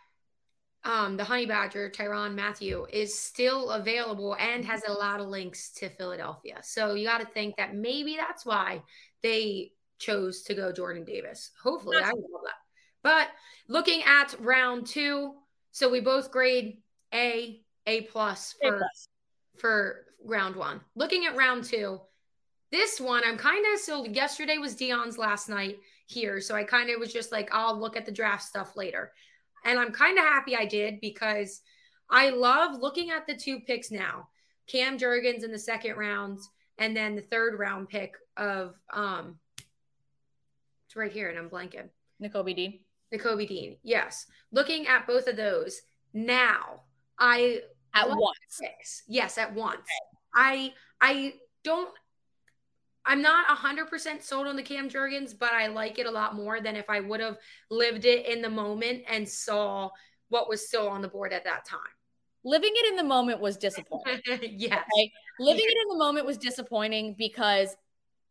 um, 0.85 1.17
the 1.17 1.25
Honey 1.25 1.47
Badger, 1.47 1.91
Tyrann 1.91 2.35
Mathieu, 2.35 2.87
is 2.93 3.19
still 3.19 3.71
available 3.71 4.37
and 4.39 4.65
has 4.65 4.83
a 4.87 4.93
lot 4.93 5.21
of 5.21 5.29
links 5.29 5.71
to 5.77 5.89
Philadelphia. 5.89 6.59
So 6.63 6.95
you 6.95 7.07
got 7.07 7.21
to 7.21 7.27
think 7.27 7.57
that 7.57 7.75
maybe 7.75 8.17
that's 8.17 8.45
why 8.45 8.83
they 9.23 9.73
chose 9.99 10.43
to 10.43 10.55
go 10.55 10.73
Jordan 10.73 11.05
Davis. 11.05 11.51
Hopefully, 11.63 11.97
I 11.97 12.13
would 12.13 12.31
love 12.31 12.43
that. 12.45 12.55
But 13.03 13.29
looking 13.69 14.03
at 14.05 14.35
round 14.41 14.87
two, 14.87 15.35
so 15.73 15.89
we 15.91 16.01
both 16.01 16.31
grade 16.31 16.79
A, 17.13 17.63
A 17.87 18.03
plus 18.03 18.55
for 18.61 18.79
plus. 18.79 19.09
for 19.57 20.07
round 20.25 20.57
one. 20.57 20.81
Looking 20.95 21.25
at 21.27 21.37
round 21.37 21.65
two, 21.65 22.01
this 22.71 23.01
one 23.01 23.23
I'm 23.25 23.39
kind 23.39 23.65
of 23.73 23.81
so 23.81 24.05
yesterday 24.05 24.59
was 24.59 24.75
Dion's 24.75 25.17
last 25.17 25.49
night 25.49 25.79
here, 26.07 26.41
so 26.41 26.55
I 26.55 26.65
kind 26.65 26.91
of 26.91 27.01
was 27.01 27.13
just 27.13 27.33
like 27.33 27.49
I'll 27.53 27.79
look 27.79 27.97
at 27.97 28.05
the 28.05 28.13
draft 28.13 28.43
stuff 28.43 28.77
later. 28.77 29.13
And 29.65 29.79
I'm 29.79 29.93
kind 29.93 30.19
of 30.19 30.25
happy 30.25 30.57
I 30.57 30.67
did 30.67 31.01
because 31.01 31.63
I 32.11 32.31
love 32.31 32.81
looking 32.81 33.11
at 33.11 33.27
the 33.27 33.35
two 33.35 33.61
picks 33.61 33.91
now. 33.91 34.29
Cam 34.67 34.99
Jurgens 34.99 35.45
in 35.45 35.53
the 35.53 35.59
second 35.59 35.97
round 35.97 36.41
and 36.79 36.97
then 36.97 37.15
the 37.15 37.23
third 37.23 37.59
round 37.59 37.89
pick 37.89 38.15
of 38.37 38.75
um 38.93 39.39
it's 40.87 40.97
right 40.97 41.13
here 41.13 41.29
and 41.29 41.39
I'm 41.39 41.51
blanking. 41.51 41.89
Nakobe 42.23 42.55
Dean. 42.55 42.81
Nakobe 43.13 43.49
Dean. 43.49 43.77
Yes. 43.83 44.27
Looking 44.53 44.87
at 44.87 45.07
both 45.07 45.27
of 45.27 45.37
those 45.37 45.81
now, 46.13 46.83
I 47.19 47.63
at 47.95 48.09
once. 48.09 48.61
Picks. 48.61 49.03
Yes, 49.09 49.39
at 49.39 49.55
once. 49.55 49.79
Okay. 49.79 50.19
I 50.37 50.73
I 51.01 51.35
don't 51.63 51.91
I'm 53.07 53.21
not 53.21 53.47
100% 53.47 54.23
sold 54.23 54.47
on 54.47 54.57
the 54.57 54.63
Cam 54.63 54.89
Jurgens, 54.89 55.39
but 55.39 55.53
I 55.53 55.67
like 55.67 55.99
it 55.99 56.07
a 56.07 56.11
lot 56.11 56.35
more 56.35 56.61
than 56.61 56.77
if 56.77 56.89
I 56.89 57.01
would 57.01 57.21
have 57.21 57.37
lived 57.71 58.05
it 58.05 58.27
in 58.27 58.41
the 58.41 58.51
moment 58.51 59.03
and 59.09 59.29
saw 59.29 59.91
what 60.29 60.49
was 60.49 60.67
still 60.67 60.89
on 60.89 61.03
the 61.03 61.09
board 61.09 61.33
at 61.33 61.45
that 61.45 61.65
time. 61.65 61.81
Living 62.45 62.73
it 62.75 62.91
in 62.91 62.97
the 62.97 63.05
moment 63.05 63.41
was 63.41 63.57
disappointing. 63.57 64.21
yes. 64.27 64.85
Okay? 64.95 65.13
Living 65.39 65.65
it 65.65 65.79
in 65.83 65.89
the 65.89 65.99
moment 65.99 66.27
was 66.27 66.39
disappointing 66.39 67.15
because 67.19 67.77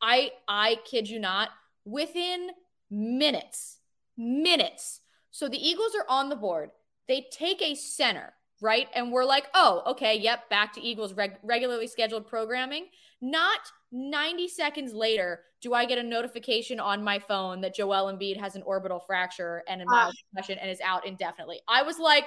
I 0.02 0.32
I 0.48 0.78
kid 0.86 1.10
you 1.10 1.20
not, 1.20 1.50
within 1.86 2.50
minutes, 2.90 3.80
minutes. 4.18 5.02
So 5.32 5.48
the 5.48 5.58
Eagles 5.58 5.94
are 5.96 6.06
on 6.10 6.30
the 6.30 6.36
board. 6.36 6.72
They 7.08 7.26
take 7.32 7.62
a 7.62 7.76
center, 7.76 8.34
right? 8.62 8.88
And 8.96 9.12
we're 9.12 9.26
like, 9.26 9.48
"Oh, 9.54 9.84
okay, 9.88 10.18
yep, 10.18 10.50
back 10.50 10.74
to 10.74 10.82
Eagles 10.82 11.14
reg- 11.14 11.40
regularly 11.44 11.88
scheduled 11.88 12.28
programming." 12.28 12.88
Not 13.22 13.60
90 13.92 14.48
seconds 14.50 14.94
later 14.94 15.42
do 15.62 15.74
I 15.74 15.86
get 15.86 15.98
a 15.98 16.04
notification 16.04 16.80
on 16.80 17.04
my 17.04 17.20
phone 17.20 17.62
that 17.62 17.74
Joel 17.74 18.12
Embiid 18.12 18.38
has 18.38 18.56
an 18.56 18.64
orbital 18.64 19.00
fracture 19.00 19.64
and 19.70 19.82
a 19.82 19.86
mild 19.86 20.12
uh, 20.12 20.16
concussion 20.30 20.60
and 20.60 20.70
is 20.70 20.82
out 20.82 21.08
indefinitely. 21.08 21.62
I 21.70 21.84
was 21.84 22.00
like, 22.00 22.26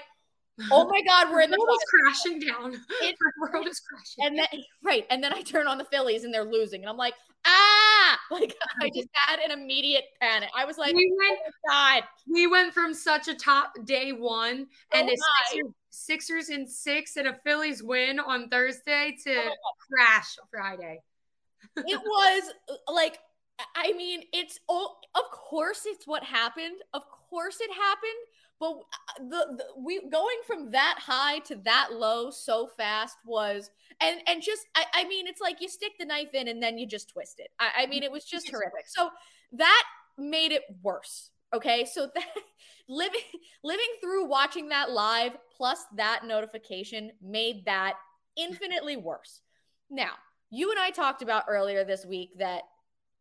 oh 0.73 0.89
my 0.89 1.03
god, 1.03 1.31
we're 1.31 1.43
in 1.43 1.51
the 1.51 1.59
world 1.59 1.77
is 1.77 2.23
crashing 2.25 2.41
down. 2.41 2.73
It, 3.03 3.15
the 3.19 3.33
world 3.53 3.67
is 3.67 3.79
crashing. 3.81 4.25
And 4.25 4.39
then 4.39 4.63
right, 4.83 5.07
and 5.11 5.23
then 5.23 5.35
I 5.35 5.43
turn 5.43 5.67
on 5.67 5.77
the 5.77 5.85
Phillies 5.85 6.25
and 6.25 6.33
they're 6.33 6.51
losing, 6.51 6.81
and 6.81 6.89
I'm 6.89 6.97
like, 6.97 7.13
ah, 7.47 8.19
like 8.31 8.57
I 8.83 8.91
just 8.95 9.09
had 9.15 9.39
an 9.41 9.59
immediate 9.59 10.05
panic. 10.21 10.51
I 10.55 10.65
was 10.65 10.79
like, 10.79 10.95
we 10.95 11.13
went, 11.19 11.39
oh 11.47 11.51
god, 11.69 12.03
we 12.27 12.47
went 12.47 12.75
from 12.75 12.93
such 12.93 13.29
a 13.29 13.35
top 13.35 13.73
day 13.85 14.13
one 14.13 14.67
and 14.93 15.09
a 15.09 15.13
Sixers, 15.13 15.73
Sixers 15.91 16.49
in 16.51 16.67
six 16.67 17.17
and 17.17 17.29
a 17.29 17.39
Phillies 17.45 17.83
win 17.83 18.19
on 18.19 18.49
Thursday 18.49 19.17
to 19.25 19.35
oh. 19.35 19.55
crash 19.91 20.37
Friday. 20.51 21.01
It 21.79 22.01
was 22.01 22.53
uh, 22.71 22.93
like 22.93 23.19
I 23.75 23.93
mean, 23.93 24.23
it's 24.33 24.61
oh, 24.69 24.95
of 25.15 25.31
course 25.31 25.83
it's 25.87 26.07
what 26.07 26.23
happened. 26.23 26.77
Of 26.93 27.03
course 27.31 27.59
it 27.61 27.71
happened, 27.73 28.13
but 28.59 28.71
uh, 28.71 29.23
the, 29.29 29.57
the, 29.57 29.65
we 29.77 30.01
going 30.09 30.39
from 30.47 30.71
that 30.71 30.99
high 31.01 31.39
to 31.41 31.57
that 31.65 31.89
low 31.93 32.31
so 32.31 32.69
fast 32.77 33.17
was 33.25 33.71
and 34.01 34.21
and 34.27 34.43
just 34.43 34.67
I, 34.75 34.85
I 34.95 35.05
mean 35.05 35.27
it's 35.27 35.41
like 35.41 35.61
you 35.61 35.69
stick 35.69 35.93
the 35.99 36.07
knife 36.07 36.35
in 36.35 36.49
and 36.49 36.63
then 36.63 36.79
you 36.79 36.87
just 36.87 37.11
twist 37.11 37.41
it. 37.41 37.49
I, 37.59 37.83
I 37.83 37.87
mean 37.87 38.03
it 38.03 38.13
was 38.13 38.25
just 38.25 38.51
horrific. 38.51 38.87
So 38.87 39.11
that 39.53 39.85
made 40.19 40.53
it 40.53 40.63
worse. 40.83 41.31
Okay, 41.55 41.85
so 41.85 42.09
that 42.15 42.27
living 42.89 43.21
living 43.63 43.87
through 44.01 44.27
watching 44.27 44.69
that 44.71 44.91
live 44.91 45.33
plus 45.57 45.85
that 45.97 46.25
notification 46.25 47.13
made 47.23 47.65
that 47.67 47.95
infinitely 48.37 48.97
worse. 48.97 49.41
Now 49.91 50.13
you 50.51 50.71
and 50.71 50.79
I 50.79 50.91
talked 50.91 51.23
about 51.23 51.45
earlier 51.49 51.85
this 51.85 52.05
week 52.05 52.31
that, 52.39 52.63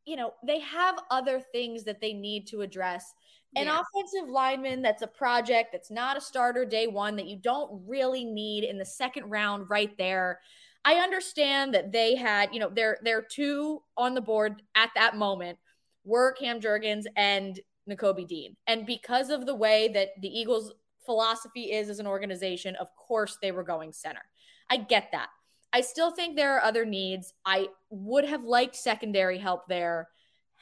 you 0.05 0.15
know, 0.15 0.33
they 0.45 0.59
have 0.59 0.95
other 1.09 1.39
things 1.39 1.83
that 1.85 2.01
they 2.01 2.13
need 2.13 2.47
to 2.47 2.61
address. 2.61 3.13
An 3.55 3.67
yeah. 3.67 3.79
offensive 3.79 4.29
lineman 4.29 4.81
that's 4.81 5.01
a 5.01 5.07
project, 5.07 5.69
that's 5.71 5.91
not 5.91 6.17
a 6.17 6.21
starter 6.21 6.65
day 6.65 6.87
one, 6.87 7.15
that 7.15 7.27
you 7.27 7.37
don't 7.37 7.83
really 7.87 8.25
need 8.25 8.63
in 8.63 8.77
the 8.77 8.85
second 8.85 9.29
round 9.29 9.69
right 9.69 9.97
there. 9.97 10.39
I 10.83 10.95
understand 10.95 11.73
that 11.73 11.91
they 11.91 12.15
had, 12.15 12.53
you 12.53 12.59
know, 12.59 12.69
their 12.69 12.99
their 13.01 13.21
two 13.21 13.81
on 13.97 14.13
the 14.13 14.21
board 14.21 14.61
at 14.75 14.91
that 14.95 15.15
moment 15.15 15.57
were 16.03 16.33
Cam 16.33 16.59
Jurgens 16.59 17.05
and 17.15 17.59
Nakobe 17.89 18.27
Dean. 18.27 18.55
And 18.67 18.85
because 18.85 19.29
of 19.29 19.45
the 19.45 19.55
way 19.55 19.89
that 19.89 20.09
the 20.21 20.27
Eagles' 20.27 20.73
philosophy 21.05 21.71
is 21.71 21.89
as 21.89 21.99
an 21.99 22.07
organization, 22.07 22.75
of 22.75 22.95
course 22.95 23.37
they 23.41 23.51
were 23.51 23.63
going 23.63 23.93
center. 23.93 24.21
I 24.69 24.77
get 24.77 25.09
that. 25.11 25.29
I 25.73 25.81
still 25.81 26.11
think 26.11 26.35
there 26.35 26.55
are 26.55 26.63
other 26.63 26.85
needs. 26.85 27.33
I 27.45 27.67
would 27.89 28.25
have 28.25 28.43
liked 28.43 28.75
secondary 28.75 29.37
help 29.37 29.67
there. 29.67 30.09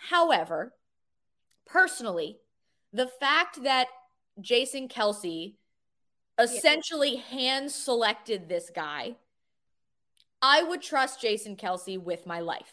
However, 0.09 0.73
personally, 1.65 2.39
the 2.93 3.07
fact 3.19 3.63
that 3.63 3.87
Jason 4.39 4.87
Kelce 4.87 5.55
essentially 6.39 7.15
yeah. 7.15 7.21
hand 7.21 7.71
selected 7.71 8.47
this 8.47 8.69
guy, 8.73 9.15
I 10.41 10.63
would 10.63 10.81
trust 10.81 11.21
Jason 11.21 11.55
Kelce 11.55 12.01
with 12.01 12.25
my 12.25 12.39
life. 12.39 12.71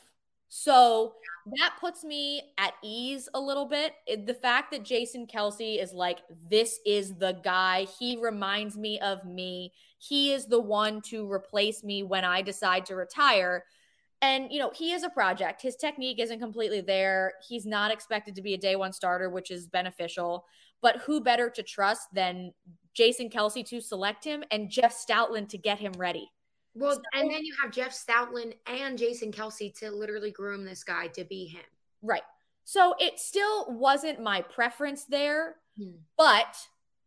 So 0.53 1.15
that 1.59 1.75
puts 1.81 2.03
me 2.03 2.43
at 2.59 2.75
ease 2.83 3.29
a 3.35 3.41
little 3.41 3.67
bit. 3.67 3.93
The 4.27 4.35
fact 4.35 4.73
that 4.73 4.85
Jason 4.85 5.29
Kelce 5.29 5.81
is 5.81 5.93
like, 5.93 6.19
this 6.51 6.81
is 6.85 7.15
the 7.15 7.39
guy. 7.45 7.87
He 7.99 8.19
reminds 8.21 8.77
me 8.77 8.99
of 8.99 9.25
me. 9.25 9.73
He 9.99 10.33
is 10.33 10.47
the 10.47 10.61
one 10.61 11.03
to 11.03 11.31
replace 11.31 11.85
me 11.85 12.03
when 12.03 12.25
I 12.25 12.43
decide 12.43 12.85
to 12.87 12.97
retire. 12.97 13.65
And, 14.23 14.53
you 14.53 14.59
know, 14.59 14.71
he 14.75 14.93
is 14.93 15.03
a 15.03 15.09
project. 15.09 15.63
His 15.63 15.77
technique 15.77 16.19
isn't 16.19 16.41
completely 16.41 16.81
there. 16.83 17.33
He's 17.49 17.65
not 17.65 17.91
expected 17.91 18.35
to 18.35 18.43
be 18.43 18.55
a 18.55 18.59
day 18.59 18.77
one 18.77 18.93
starter, 18.93 19.31
which 19.31 19.51
is 19.51 19.67
beneficial. 19.67 20.45
But 20.83 20.99
who 20.99 21.23
better 21.23 21.49
to 21.51 21.63
trust 21.63 22.09
than 22.13 22.53
Jason 22.95 23.31
Kelce 23.31 23.67
to 23.67 23.81
select 23.81 24.25
him 24.25 24.45
and 24.51 24.71
Jeff 24.71 24.95
Stoutland 24.95 25.49
to 25.51 25.59
get 25.59 25.79
him 25.79 25.93
ready? 25.97 26.31
Well, 26.75 26.95
so, 26.95 27.03
and 27.15 27.31
then 27.31 27.45
you 27.45 27.55
have 27.63 27.73
Jeff 27.73 27.93
Stoutland 27.93 28.55
and 28.67 28.97
Jason 28.97 29.33
Kelce 29.33 29.77
to 29.79 29.91
literally 29.91 30.31
groom 30.31 30.65
this 30.65 30.85
guy 30.85 31.09
to 31.09 31.25
be 31.25 31.47
him. 31.47 31.63
Right. 32.03 32.23
So 32.65 32.95
it 32.99 33.19
still 33.19 33.67
wasn't 33.69 34.23
my 34.23 34.43
preference 34.43 35.05
there, 35.05 35.57
hmm. 35.77 35.97
but 36.17 36.57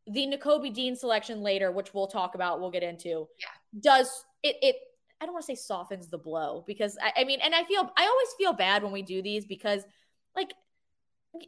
the 0.07 0.27
Nakobe 0.27 0.73
Dean 0.73 0.95
selection 0.95 1.41
later, 1.41 1.71
which 1.71 1.93
we'll 1.93 2.07
talk 2.07 2.35
about, 2.35 2.59
we'll 2.59 2.71
get 2.71 2.83
into, 2.83 3.27
yeah. 3.39 3.47
does 3.79 4.25
it 4.43 4.57
it 4.61 4.75
I 5.23 5.25
don't 5.25 5.33
want 5.33 5.45
to 5.45 5.55
say 5.55 5.55
softens 5.55 6.09
the 6.09 6.17
blow 6.17 6.65
because 6.67 6.97
I, 7.01 7.21
I 7.21 7.23
mean, 7.23 7.39
and 7.41 7.55
I 7.55 7.63
feel 7.63 7.89
I 7.97 8.05
always 8.05 8.27
feel 8.37 8.51
bad 8.51 8.83
when 8.83 8.91
we 8.91 9.01
do 9.01 9.21
these 9.21 9.45
because 9.45 9.83
like 10.35 10.53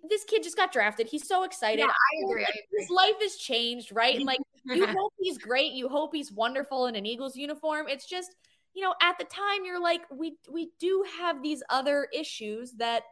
this 0.10 0.24
kid 0.24 0.44
just 0.44 0.56
got 0.56 0.72
drafted. 0.72 1.08
He's 1.08 1.28
so 1.28 1.44
excited. 1.44 1.80
Yeah, 1.80 1.88
I 1.88 2.26
agree. 2.26 2.44
I 2.44 2.50
agree. 2.50 2.80
His 2.80 2.90
life 2.90 3.16
has 3.22 3.36
changed, 3.36 3.92
right? 3.92 4.16
And 4.16 4.26
like 4.26 4.40
you 4.64 4.88
hope 4.98 5.12
he's 5.20 5.38
great. 5.38 5.74
You 5.74 5.90
hope 5.90 6.16
he's 6.16 6.32
wonderful 6.32 6.88
in 6.88 6.96
an 6.96 7.06
Eagles 7.06 7.36
uniform. 7.36 7.88
It's 7.90 8.08
just 8.08 8.34
you 8.74 8.82
know, 8.82 8.94
at 9.02 9.18
the 9.18 9.26
time 9.26 9.66
you're 9.66 9.82
like, 9.82 10.02
we 10.10 10.38
we 10.50 10.72
do 10.80 11.04
have 11.20 11.44
these 11.44 11.62
other 11.70 12.08
issues 12.14 12.72
that 12.74 13.04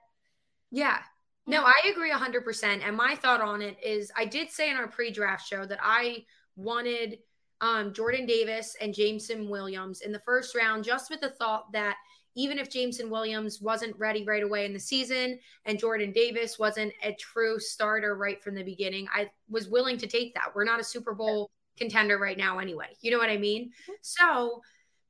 Yeah. 0.72 1.00
No, 1.46 1.62
mm. 1.62 1.65
I 1.65 1.89
agree 1.89 2.10
100%. 2.10 2.88
And 2.88 2.96
my 2.96 3.15
thought 3.15 3.41
on 3.41 3.62
it 3.62 3.75
is 3.84 4.13
I 4.15 4.24
did 4.24 4.50
say 4.50 4.72
in 4.72 4.77
our 4.77 4.88
pre 4.88 5.12
draft 5.12 5.46
show 5.46 5.65
that 5.65 5.79
I 5.82 6.24
wanted 6.55 7.17
um, 7.63 7.93
Jordan 7.93 8.25
Davis 8.25 8.75
and 8.82 8.93
Jameson 8.93 9.50
Williams 9.50 10.01
in 10.01 10.12
the 10.12 10.20
first 10.20 10.53
round, 10.53 10.84
just 10.84 11.10
with 11.10 11.22
the 11.22 11.29
thought 11.29 11.72
that 11.72 11.96
even 12.36 12.60
if 12.60 12.70
Jameson 12.70 13.10
Williams 13.10 13.62
wasn't 13.62 13.98
ready 13.98 14.25
right 14.25 14.43
away 14.43 14.65
in 14.65 14.74
the 14.74 14.79
season 14.79 15.39
and 15.65 15.79
Jordan 15.79 16.12
Davis 16.12 16.60
wasn't 16.60 16.91
a 17.03 17.13
true 17.13 17.60
starter 17.60 18.17
right 18.17 18.43
from 18.43 18.55
the 18.55 18.63
beginning, 18.63 19.08
I 19.13 19.29
was 19.50 19.70
willing 19.70 19.98
to 20.00 20.08
take 20.08 20.34
that. 20.34 20.50
We're 20.53 20.65
not 20.65 20.82
a 20.82 20.84
Super 20.84 21.13
Bowl 21.13 21.51
contender 21.77 22.17
right 22.17 22.38
now, 22.38 22.60
anyway. 22.60 22.98
You 23.00 23.12
know 23.12 23.17
what 23.17 23.29
I 23.29 23.38
mean? 23.38 23.67
Mm-hmm. 23.67 23.93
So, 24.01 24.62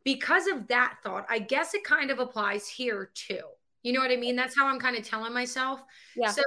because 0.03 0.45
of 0.45 0.67
that 0.67 0.97
thought, 1.03 1.25
I 1.29 1.39
guess 1.39 1.73
it 1.73 1.83
kind 1.83 2.11
of 2.11 2.19
applies 2.19 2.67
here 2.67 3.09
too. 3.15 3.39
You 3.83 3.91
know 3.91 3.99
what 3.99 4.11
I 4.11 4.15
mean? 4.15 4.37
That's 4.37 4.55
how 4.55 4.67
I'm 4.67 4.79
kind 4.79 4.95
of 4.95 5.03
telling 5.03 5.33
myself. 5.33 5.83
Yeah. 6.15 6.31
So 6.31 6.43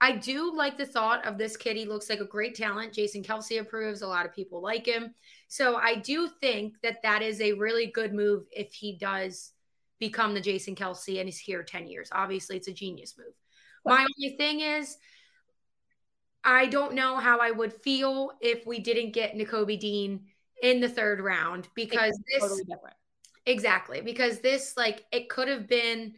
I 0.00 0.12
do 0.12 0.54
like 0.54 0.78
the 0.78 0.86
thought 0.86 1.26
of 1.26 1.36
this 1.36 1.56
kid. 1.56 1.76
He 1.76 1.84
looks 1.84 2.08
like 2.08 2.20
a 2.20 2.24
great 2.24 2.54
talent. 2.54 2.94
Jason 2.94 3.22
Kelce 3.22 3.60
approves. 3.60 4.00
A 4.00 4.06
lot 4.06 4.24
of 4.24 4.34
people 4.34 4.62
like 4.62 4.86
him. 4.86 5.14
So 5.48 5.76
I 5.76 5.96
do 5.96 6.28
think 6.28 6.74
that 6.82 7.02
that 7.02 7.22
is 7.22 7.40
a 7.40 7.54
really 7.54 7.86
good 7.86 8.12
move 8.12 8.44
if 8.52 8.72
he 8.72 8.96
does 8.96 9.52
become 9.98 10.34
the 10.34 10.40
Jason 10.40 10.74
Kelce 10.74 11.20
and 11.20 11.28
is 11.28 11.38
here 11.38 11.62
10 11.62 11.88
years. 11.88 12.10
Obviously, 12.12 12.56
it's 12.56 12.68
a 12.68 12.72
genius 12.72 13.16
move. 13.18 13.34
My 13.84 14.06
only 14.18 14.36
thing 14.36 14.60
is, 14.60 14.96
I 16.44 16.66
don't 16.66 16.94
know 16.94 17.16
how 17.16 17.38
I 17.40 17.50
would 17.50 17.72
feel 17.72 18.32
if 18.40 18.66
we 18.66 18.78
didn't 18.78 19.12
get 19.12 19.34
Nakobe 19.34 19.80
Dean 19.80 20.26
in 20.62 20.80
the 20.80 20.88
third 20.88 21.20
round 21.20 21.68
because 21.74 22.18
this 22.30 22.40
totally 22.40 22.64
exactly 23.46 24.00
because 24.00 24.40
this 24.40 24.76
like 24.76 25.04
it 25.12 25.28
could 25.28 25.48
have 25.48 25.68
been 25.68 26.14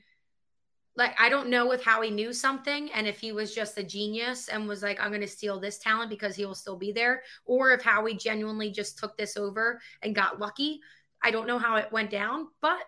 like 1.01 1.19
I 1.19 1.31
don't 1.31 1.49
know 1.49 1.73
if 1.73 1.83
Howie 1.83 2.11
knew 2.11 2.31
something 2.31 2.91
and 2.93 3.07
if 3.07 3.19
he 3.19 3.33
was 3.33 3.55
just 3.55 3.79
a 3.79 3.83
genius 3.83 4.49
and 4.49 4.69
was 4.69 4.83
like, 4.83 5.01
I'm 5.01 5.11
gonna 5.11 5.27
steal 5.27 5.59
this 5.59 5.79
talent 5.79 6.11
because 6.11 6.37
he 6.37 6.45
will 6.45 6.55
still 6.55 6.77
be 6.77 6.93
there, 6.93 7.23
or 7.47 7.73
if 7.73 7.81
Howie 7.81 8.15
genuinely 8.15 8.71
just 8.71 8.99
took 8.99 9.17
this 9.17 9.39
over 9.39 9.81
and 10.03 10.15
got 10.15 10.39
lucky. 10.39 10.81
I 11.23 11.31
don't 11.31 11.47
know 11.47 11.59
how 11.59 11.77
it 11.77 11.91
went 11.91 12.11
down, 12.11 12.49
but 12.61 12.81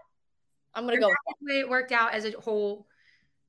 I'm 0.74 0.84
gonna 0.84 1.00
go 1.00 1.08
the 1.08 1.54
way 1.54 1.60
it 1.60 1.70
worked 1.70 1.90
out 1.90 2.12
as 2.12 2.26
a 2.26 2.32
whole, 2.32 2.86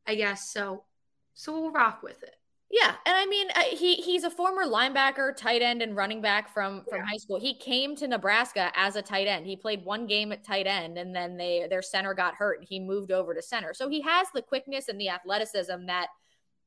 I 0.07 0.15
guess. 0.15 0.49
So 0.53 0.85
so 1.33 1.51
we'll 1.51 1.71
rock 1.71 2.01
with 2.01 2.23
it. 2.23 2.35
Yeah, 2.73 2.95
and 3.05 3.15
I 3.15 3.27
mean, 3.27 3.49
he 3.69 3.95
he's 3.97 4.23
a 4.23 4.31
former 4.31 4.63
linebacker, 4.65 5.37
tight 5.37 5.61
end, 5.61 5.83
and 5.83 5.95
running 5.95 6.21
back 6.21 6.51
from 6.51 6.83
from 6.89 7.01
yeah. 7.01 7.05
high 7.05 7.17
school. 7.17 7.39
He 7.39 7.53
came 7.53 7.95
to 7.97 8.07
Nebraska 8.07 8.71
as 8.75 8.95
a 8.95 9.01
tight 9.01 9.27
end. 9.27 9.45
He 9.45 9.55
played 9.55 9.85
one 9.85 10.07
game 10.07 10.31
at 10.31 10.43
tight 10.43 10.65
end, 10.65 10.97
and 10.97 11.15
then 11.15 11.37
they 11.37 11.67
their 11.69 11.83
center 11.83 12.15
got 12.15 12.33
hurt, 12.33 12.57
and 12.57 12.67
he 12.67 12.79
moved 12.79 13.11
over 13.11 13.35
to 13.35 13.43
center. 13.43 13.75
So 13.75 13.89
he 13.89 14.01
has 14.01 14.25
the 14.33 14.41
quickness 14.41 14.89
and 14.89 14.99
the 14.99 15.09
athleticism 15.09 15.85
that 15.85 16.07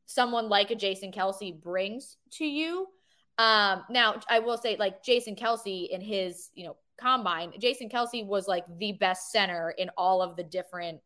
someone 0.04 0.48
like 0.48 0.70
a 0.70 0.76
Jason 0.76 1.10
Kelce 1.10 1.60
brings 1.60 2.18
to 2.34 2.44
you. 2.44 2.86
Um, 3.38 3.82
now, 3.90 4.20
I 4.30 4.38
will 4.38 4.58
say, 4.58 4.76
like 4.76 5.02
Jason 5.02 5.34
Kelce 5.34 5.88
in 5.88 6.00
his 6.00 6.50
you 6.54 6.66
know 6.66 6.76
combine, 7.00 7.52
Jason 7.58 7.88
Kelce 7.88 8.25
was 8.25 8.46
like 8.46 8.64
the 8.78 8.92
best 8.92 9.32
center 9.32 9.70
in 9.76 9.90
all 9.96 10.22
of 10.22 10.36
the 10.36 10.44
different. 10.44 11.00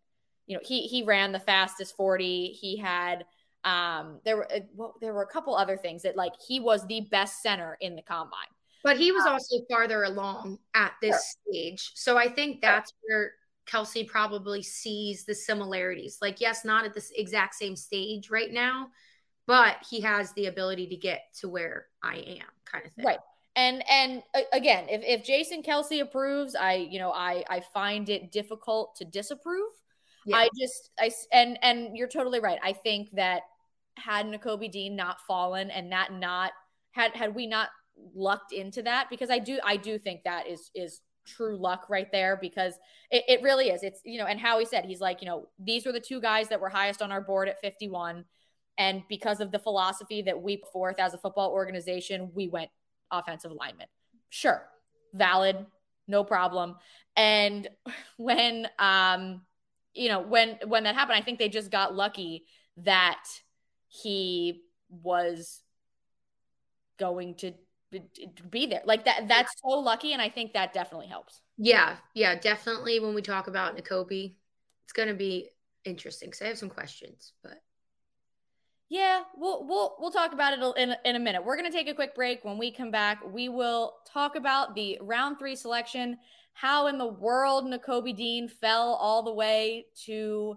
You 0.46 0.56
know, 0.56 0.62
he 0.62 0.82
he 0.82 1.04
ran 1.04 1.32
the 1.32 1.40
fastest 1.40 1.96
forty. 1.96 2.48
He 2.48 2.76
had 2.76 3.24
um, 3.64 4.20
there 4.24 4.36
were 4.36 4.52
uh, 4.52 4.60
well, 4.74 4.94
there 5.00 5.12
were 5.12 5.22
a 5.22 5.26
couple 5.26 5.54
other 5.54 5.76
things 5.76 6.02
that 6.02 6.16
like 6.16 6.32
he 6.46 6.60
was 6.60 6.86
the 6.86 7.02
best 7.10 7.42
center 7.42 7.76
in 7.80 7.96
the 7.96 8.02
combine. 8.02 8.48
But 8.82 8.96
he 8.96 9.12
was 9.12 9.24
um, 9.26 9.32
also 9.32 9.56
farther 9.70 10.04
along 10.04 10.58
at 10.74 10.92
this 11.02 11.12
sure. 11.12 11.52
stage. 11.52 11.92
So 11.94 12.16
I 12.16 12.28
think 12.28 12.62
that's 12.62 12.92
where 13.02 13.32
Kelce 13.66 14.06
probably 14.06 14.62
sees 14.62 15.24
the 15.24 15.34
similarities. 15.34 16.18
Like, 16.22 16.40
yes, 16.40 16.64
not 16.64 16.84
at 16.84 16.94
this 16.94 17.12
exact 17.14 17.54
same 17.54 17.76
stage 17.76 18.30
right 18.30 18.50
now, 18.50 18.88
but 19.46 19.76
he 19.88 20.00
has 20.00 20.32
the 20.32 20.46
ability 20.46 20.86
to 20.88 20.96
get 20.96 21.24
to 21.40 21.48
where 21.48 21.86
I 22.02 22.16
am, 22.16 22.46
kind 22.64 22.86
of 22.86 22.92
thing. 22.92 23.04
Right. 23.04 23.18
And 23.56 23.82
and 23.90 24.22
uh, 24.34 24.42
again, 24.52 24.86
if, 24.88 25.02
if 25.04 25.26
Jason 25.26 25.62
Kelce 25.62 26.00
approves, 26.00 26.54
I 26.54 26.74
you 26.74 26.98
know 26.98 27.12
I 27.12 27.44
I 27.50 27.60
find 27.60 28.08
it 28.08 28.32
difficult 28.32 28.94
to 28.96 29.04
disapprove. 29.04 29.72
Yeah. 30.26 30.36
I 30.36 30.48
just 30.58 30.90
I 30.98 31.10
and 31.32 31.58
and 31.62 31.96
you're 31.96 32.08
totally 32.08 32.40
right. 32.40 32.58
I 32.62 32.72
think 32.72 33.10
that 33.12 33.42
had 33.96 34.26
Nakobe 34.26 34.70
Dean 34.70 34.96
not 34.96 35.18
fallen 35.26 35.70
and 35.70 35.92
that 35.92 36.12
not 36.12 36.52
had 36.92 37.14
had 37.14 37.34
we 37.34 37.46
not 37.46 37.68
lucked 38.14 38.52
into 38.52 38.82
that 38.82 39.08
because 39.10 39.30
I 39.30 39.38
do 39.38 39.58
I 39.64 39.76
do 39.76 39.98
think 39.98 40.22
that 40.24 40.46
is 40.46 40.70
is 40.74 41.00
true 41.26 41.56
luck 41.56 41.86
right 41.88 42.10
there 42.12 42.38
because 42.40 42.74
it, 43.10 43.24
it 43.28 43.42
really 43.42 43.68
is. 43.68 43.82
It's 43.82 44.00
you 44.04 44.18
know, 44.18 44.26
and 44.26 44.40
Howie 44.40 44.64
said 44.64 44.84
he's 44.84 45.00
like, 45.00 45.20
you 45.22 45.28
know, 45.28 45.48
these 45.58 45.86
were 45.86 45.92
the 45.92 46.00
two 46.00 46.20
guys 46.20 46.48
that 46.48 46.60
were 46.60 46.68
highest 46.68 47.02
on 47.02 47.12
our 47.12 47.20
board 47.20 47.48
at 47.48 47.60
51. 47.60 48.24
And 48.78 49.02
because 49.08 49.40
of 49.40 49.52
the 49.52 49.58
philosophy 49.58 50.22
that 50.22 50.40
we 50.40 50.56
put 50.56 50.72
forth 50.72 50.98
as 50.98 51.12
a 51.12 51.18
football 51.18 51.50
organization, 51.50 52.30
we 52.34 52.48
went 52.48 52.70
offensive 53.10 53.50
alignment. 53.50 53.90
Sure, 54.30 54.66
valid, 55.12 55.66
no 56.08 56.24
problem. 56.24 56.76
And 57.16 57.68
when 58.16 58.66
um 58.78 59.42
you 59.94 60.08
know, 60.08 60.20
when 60.20 60.58
when 60.66 60.84
that 60.84 60.94
happened, 60.94 61.18
I 61.18 61.22
think 61.22 61.38
they 61.38 61.48
just 61.48 61.70
got 61.70 61.94
lucky 61.94 62.46
that 62.78 63.24
he 63.88 64.62
was 64.88 65.62
going 66.98 67.34
to 67.36 67.52
be 68.48 68.66
there. 68.66 68.82
Like 68.84 69.04
that 69.06 69.26
that's 69.28 69.52
so 69.60 69.78
lucky 69.78 70.12
and 70.12 70.22
I 70.22 70.28
think 70.28 70.52
that 70.52 70.72
definitely 70.72 71.08
helps. 71.08 71.40
Yeah. 71.56 71.96
Yeah, 72.14 72.36
definitely 72.36 73.00
when 73.00 73.14
we 73.14 73.22
talk 73.22 73.48
about 73.48 73.76
Nakobe, 73.76 74.34
it's 74.84 74.92
going 74.92 75.08
to 75.08 75.14
be 75.14 75.50
interesting 75.84 76.30
cuz 76.30 76.42
I 76.42 76.46
have 76.46 76.58
some 76.58 76.70
questions, 76.70 77.32
but 77.42 77.60
yeah, 78.90 79.22
we'll 79.36 79.66
we'll 79.66 79.96
we'll 79.98 80.10
talk 80.10 80.34
about 80.34 80.52
it 80.52 80.76
in 80.76 80.94
in 81.06 81.16
a 81.16 81.18
minute. 81.18 81.42
We're 81.44 81.56
going 81.56 81.70
to 81.70 81.76
take 81.76 81.88
a 81.88 81.94
quick 81.94 82.14
break. 82.14 82.44
When 82.44 82.58
we 82.58 82.70
come 82.70 82.90
back, 82.90 83.20
we 83.24 83.48
will 83.48 83.94
talk 84.04 84.36
about 84.36 84.74
the 84.74 84.98
round 85.00 85.38
3 85.38 85.56
selection 85.56 86.18
how 86.52 86.88
in 86.88 86.98
the 86.98 87.06
world 87.06 87.64
Nakobe 87.64 88.14
Dean 88.14 88.48
fell 88.48 88.94
all 88.94 89.22
the 89.22 89.32
way 89.32 89.86
to 90.04 90.56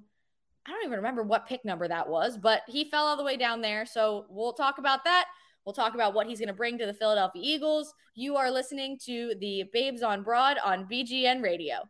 I 0.65 0.71
don't 0.71 0.83
even 0.83 0.97
remember 0.97 1.23
what 1.23 1.47
pick 1.47 1.63
number 1.63 1.87
that 1.87 2.07
was, 2.07 2.37
but 2.37 2.61
he 2.67 2.85
fell 2.85 3.05
all 3.05 3.17
the 3.17 3.23
way 3.23 3.37
down 3.37 3.61
there. 3.61 3.85
So 3.85 4.25
we'll 4.29 4.53
talk 4.53 4.77
about 4.77 5.03
that. 5.03 5.27
We'll 5.65 5.73
talk 5.73 5.93
about 5.93 6.13
what 6.13 6.27
he's 6.27 6.39
going 6.39 6.47
to 6.47 6.53
bring 6.53 6.77
to 6.77 6.85
the 6.85 6.93
Philadelphia 6.93 7.41
Eagles. 7.43 7.93
You 8.15 8.37
are 8.37 8.49
listening 8.49 8.97
to 9.05 9.33
the 9.39 9.65
Babes 9.73 10.03
on 10.03 10.23
Broad 10.23 10.57
on 10.63 10.85
BGN 10.85 11.41
Radio. 11.41 11.89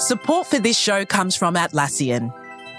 Support 0.00 0.46
for 0.46 0.58
this 0.58 0.78
show 0.78 1.04
comes 1.04 1.36
from 1.36 1.56
Atlassian. 1.56 2.32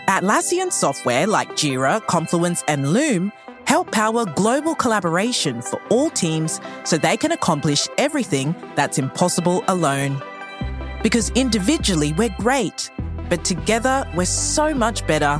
Atlassian 0.08 0.72
software 0.72 1.28
like 1.28 1.50
Jira, 1.50 2.04
Confluence, 2.08 2.64
and 2.68 2.94
Loom 2.94 3.32
help 3.68 3.92
power 3.92 4.26
global 4.26 4.74
collaboration 4.74 5.62
for 5.62 5.80
all 5.92 6.10
teams 6.10 6.60
so 6.84 6.98
they 6.98 7.16
can 7.16 7.32
accomplish 7.32 7.88
everything 8.00 8.56
that's 8.74 8.98
impossible 8.98 9.64
alone. 9.68 10.20
Because 11.04 11.30
individually 11.36 12.12
we're 12.14 12.34
great, 12.40 12.90
but 13.30 13.46
together 13.46 14.04
we're 14.16 14.26
so 14.26 14.74
much 14.74 15.06
better. 15.06 15.40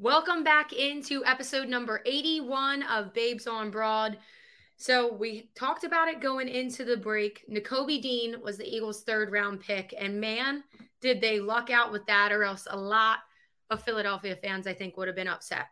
Welcome 0.00 0.44
back 0.44 0.72
into 0.72 1.24
episode 1.24 1.66
number 1.66 2.02
81 2.06 2.84
of 2.84 3.12
Babes 3.12 3.48
on 3.48 3.72
Broad. 3.72 4.16
So 4.76 5.12
we 5.12 5.50
talked 5.56 5.82
about 5.82 6.06
it 6.06 6.20
going 6.20 6.46
into 6.46 6.84
the 6.84 6.96
break. 6.96 7.44
Nakobe 7.50 8.00
Dean 8.00 8.36
was 8.40 8.56
the 8.56 8.76
Eagles' 8.76 9.02
third 9.02 9.32
round 9.32 9.58
pick, 9.58 9.92
and 9.98 10.20
man, 10.20 10.62
did 11.00 11.20
they 11.20 11.40
luck 11.40 11.70
out 11.70 11.90
with 11.90 12.06
that, 12.06 12.30
or 12.30 12.44
else 12.44 12.68
a 12.70 12.78
lot 12.78 13.18
of 13.70 13.82
Philadelphia 13.82 14.36
fans, 14.36 14.68
I 14.68 14.72
think, 14.72 14.96
would 14.96 15.08
have 15.08 15.16
been 15.16 15.26
upset. 15.26 15.66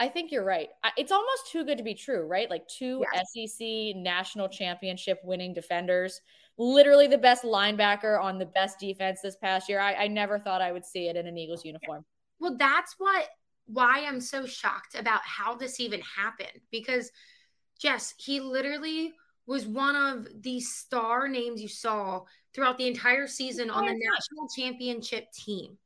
I 0.00 0.08
think 0.08 0.32
you're 0.32 0.44
right. 0.44 0.70
It's 0.96 1.12
almost 1.12 1.52
too 1.52 1.64
good 1.64 1.78
to 1.78 1.84
be 1.84 1.94
true, 1.94 2.26
right? 2.26 2.50
Like 2.50 2.66
two 2.66 3.04
yes. 3.14 3.52
SEC 3.52 3.94
national 3.94 4.48
championship 4.48 5.20
winning 5.22 5.54
defenders, 5.54 6.20
literally 6.56 7.06
the 7.06 7.18
best 7.18 7.44
linebacker 7.44 8.20
on 8.20 8.36
the 8.36 8.46
best 8.46 8.80
defense 8.80 9.20
this 9.22 9.36
past 9.36 9.68
year. 9.68 9.78
I, 9.78 9.94
I 9.94 10.08
never 10.08 10.40
thought 10.40 10.60
I 10.60 10.72
would 10.72 10.84
see 10.84 11.06
it 11.06 11.14
in 11.14 11.28
an 11.28 11.38
Eagles 11.38 11.64
uniform. 11.64 12.04
Well, 12.40 12.56
that's 12.56 12.94
what 12.98 13.28
why 13.66 14.04
I'm 14.06 14.20
so 14.20 14.46
shocked 14.46 14.94
about 14.94 15.20
how 15.24 15.54
this 15.54 15.78
even 15.78 16.00
happened 16.00 16.60
because 16.70 17.10
Jess, 17.78 18.14
he 18.16 18.40
literally 18.40 19.12
was 19.46 19.66
one 19.66 19.94
of 19.94 20.26
the 20.42 20.60
star 20.60 21.28
names 21.28 21.60
you 21.60 21.68
saw 21.68 22.22
throughout 22.54 22.78
the 22.78 22.88
entire 22.88 23.26
season 23.26 23.70
on 23.70 23.86
the 23.86 23.92
national 23.92 24.48
championship 24.56 25.30
team. 25.32 25.76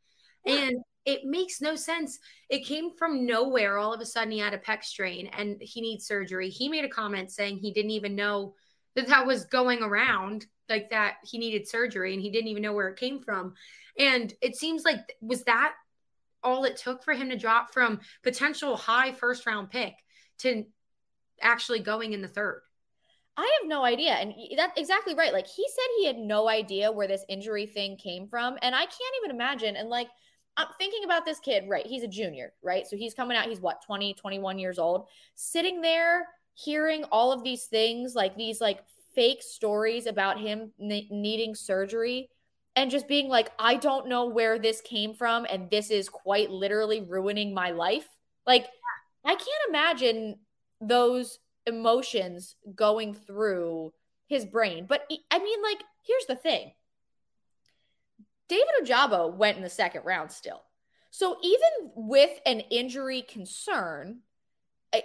And 0.47 0.77
it 1.05 1.25
makes 1.25 1.61
no 1.61 1.77
sense. 1.77 2.19
It 2.49 2.65
came 2.65 2.91
from 2.97 3.27
nowhere. 3.27 3.79
All 3.79 3.93
of 3.93 4.01
a 4.01 4.07
sudden, 4.07 4.33
he 4.33 4.39
had 4.39 4.55
a 4.55 4.59
pec 4.59 4.85
strain 4.85 5.29
and 5.29 5.57
he 5.61 5.81
needs 5.81 6.07
surgery. 6.07 6.49
He 6.49 6.69
made 6.69 6.85
a 6.85 6.89
comment 6.89 7.31
saying 7.31 7.59
he 7.59 7.73
didn't 7.73 7.91
even 7.91 8.17
know 8.17 8.55
that 8.95 9.09
that 9.09 9.27
was 9.27 9.45
going 9.45 9.83
around, 9.83 10.47
like 10.69 10.91
that 10.91 11.17
he 11.25 11.39
needed 11.39 11.69
surgery 11.69 12.15
and 12.15 12.23
he 12.23 12.31
didn't 12.31 12.49
even 12.49 12.63
know 12.63 12.73
where 12.73 12.89
it 12.89 12.99
came 12.99 13.21
from. 13.21 13.55
And 13.99 14.33
it 14.41 14.57
seems 14.57 14.85
like, 14.85 15.01
was 15.21 15.45
that 15.45 15.75
all 16.43 16.65
it 16.65 16.77
took 16.77 17.03
for 17.03 17.15
him 17.15 17.29
to 17.31 17.37
drop 17.37 17.73
from 17.73 18.01
potential 18.23 18.77
high 18.77 19.13
first 19.13 19.47
round 19.47 19.71
pick 19.71 19.95
to 20.39 20.65
actually 21.41 21.81
going 21.81 22.13
in 22.13 22.23
the 22.23 22.29
third. 22.29 22.63
I 23.37 23.59
have 23.61 23.69
no 23.69 23.85
idea. 23.85 24.13
And 24.13 24.35
that's 24.57 24.79
exactly 24.79 25.15
right. 25.15 25.33
Like 25.33 25.47
he 25.47 25.67
said 25.69 25.85
he 25.99 26.07
had 26.07 26.19
no 26.19 26.49
idea 26.49 26.93
where 26.93 27.09
this 27.09 27.25
injury 27.29 27.67
thing 27.67 27.97
came 27.97 28.29
from. 28.29 28.59
And 28.61 28.75
I 28.75 28.81
can't 28.81 29.15
even 29.25 29.35
imagine. 29.35 29.77
And 29.77 29.89
like, 29.89 30.09
I'm 30.57 30.69
thinking 30.79 31.05
about 31.05 31.25
this 31.25 31.41
kid, 31.41 31.65
right? 31.67 31.87
He's 31.87 32.03
a 32.03 32.09
junior, 32.09 32.53
right? 32.63 32.87
So 32.87 32.97
he's 32.97 33.15
coming 33.15 33.37
out, 33.37 33.49
he's 33.49 33.61
what, 33.61 33.83
20, 33.87 34.13
21 34.15 34.59
years 34.59 34.79
old, 34.79 35.07
sitting 35.35 35.81
there 35.81 36.27
hearing 36.55 37.05
all 37.05 37.33
of 37.33 37.43
these 37.43 37.65
things, 37.65 38.15
like 38.15 38.37
these 38.37 38.61
like 38.61 38.81
fake 39.15 39.43
stories 39.43 40.07
about 40.07 40.39
him 40.39 40.71
ne- 40.79 41.09
needing 41.11 41.55
surgery 41.55 42.29
and 42.75 42.91
just 42.91 43.09
being 43.09 43.29
like, 43.29 43.51
I 43.59 43.77
don't 43.77 44.09
know 44.09 44.27
where 44.27 44.59
this 44.59 44.81
came 44.81 45.15
from. 45.15 45.47
And 45.49 45.71
this 45.71 45.91
is 45.91 46.09
quite 46.09 46.51
literally 46.51 47.03
ruining 47.03 47.53
my 47.53 47.71
life. 47.71 48.07
Like, 48.47 48.67
I 49.25 49.35
can't 49.35 49.69
imagine 49.69 50.39
those 50.81 51.39
emotions 51.67 52.57
going 52.75 53.15
through 53.15 53.93
his 54.27 54.45
brain. 54.45 54.87
But 54.89 55.07
I 55.31 55.39
mean, 55.39 55.63
like, 55.63 55.83
here's 56.03 56.27
the 56.27 56.37
thing 56.37 56.73
David 58.49 58.69
Ojabo 58.83 59.35
went 59.35 59.57
in 59.57 59.63
the 59.63 59.71
second 59.71 60.05
round 60.05 60.33
still. 60.33 60.63
So 61.11 61.37
even 61.43 61.91
with 61.95 62.31
an 62.47 62.61
injury 62.61 63.23
concern, 63.23 64.21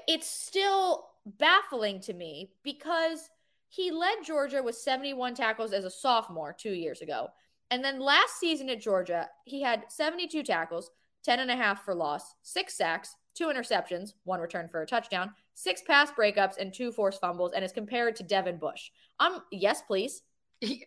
it's 0.08 0.28
still 0.28 1.10
baffling 1.26 2.00
to 2.02 2.14
me 2.14 2.52
because 2.64 3.30
he 3.68 3.92
led 3.92 4.24
Georgia 4.24 4.64
with 4.64 4.76
71 4.76 5.36
tackles 5.36 5.74
as 5.74 5.84
a 5.84 5.90
sophomore 5.90 6.54
two 6.58 6.72
years 6.72 7.02
ago. 7.02 7.30
And 7.70 7.84
then 7.84 8.00
last 8.00 8.40
season 8.40 8.70
at 8.70 8.82
Georgia, 8.82 9.28
he 9.46 9.62
had 9.62 9.86
72 9.90 10.44
tackles, 10.44 10.90
10 11.24 11.40
and 11.40 11.52
a 11.52 11.56
half 11.56 11.84
for 11.84 11.94
loss, 11.94 12.34
six 12.42 12.78
sacks, 12.78 13.16
two 13.36 13.48
interceptions, 13.48 14.14
one 14.24 14.40
return 14.40 14.68
for 14.68 14.82
a 14.82 14.86
touchdown, 14.86 15.32
six 15.54 15.82
pass 15.82 16.12
breakups, 16.12 16.58
and 16.58 16.74
two 16.74 16.92
forced 16.92 17.20
fumbles, 17.20 17.52
and 17.54 17.64
is 17.64 17.72
compared 17.72 18.16
to 18.16 18.24
Devin 18.24 18.58
Bush. 18.58 18.90
Um, 19.20 19.42
yes, 19.52 19.82
please. 19.82 20.24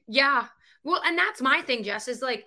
Yeah. 0.08 0.46
Well, 0.82 1.00
and 1.04 1.16
that's 1.16 1.40
my 1.40 1.60
thing, 1.62 1.84
Jess, 1.84 2.08
is 2.08 2.22
like 2.22 2.46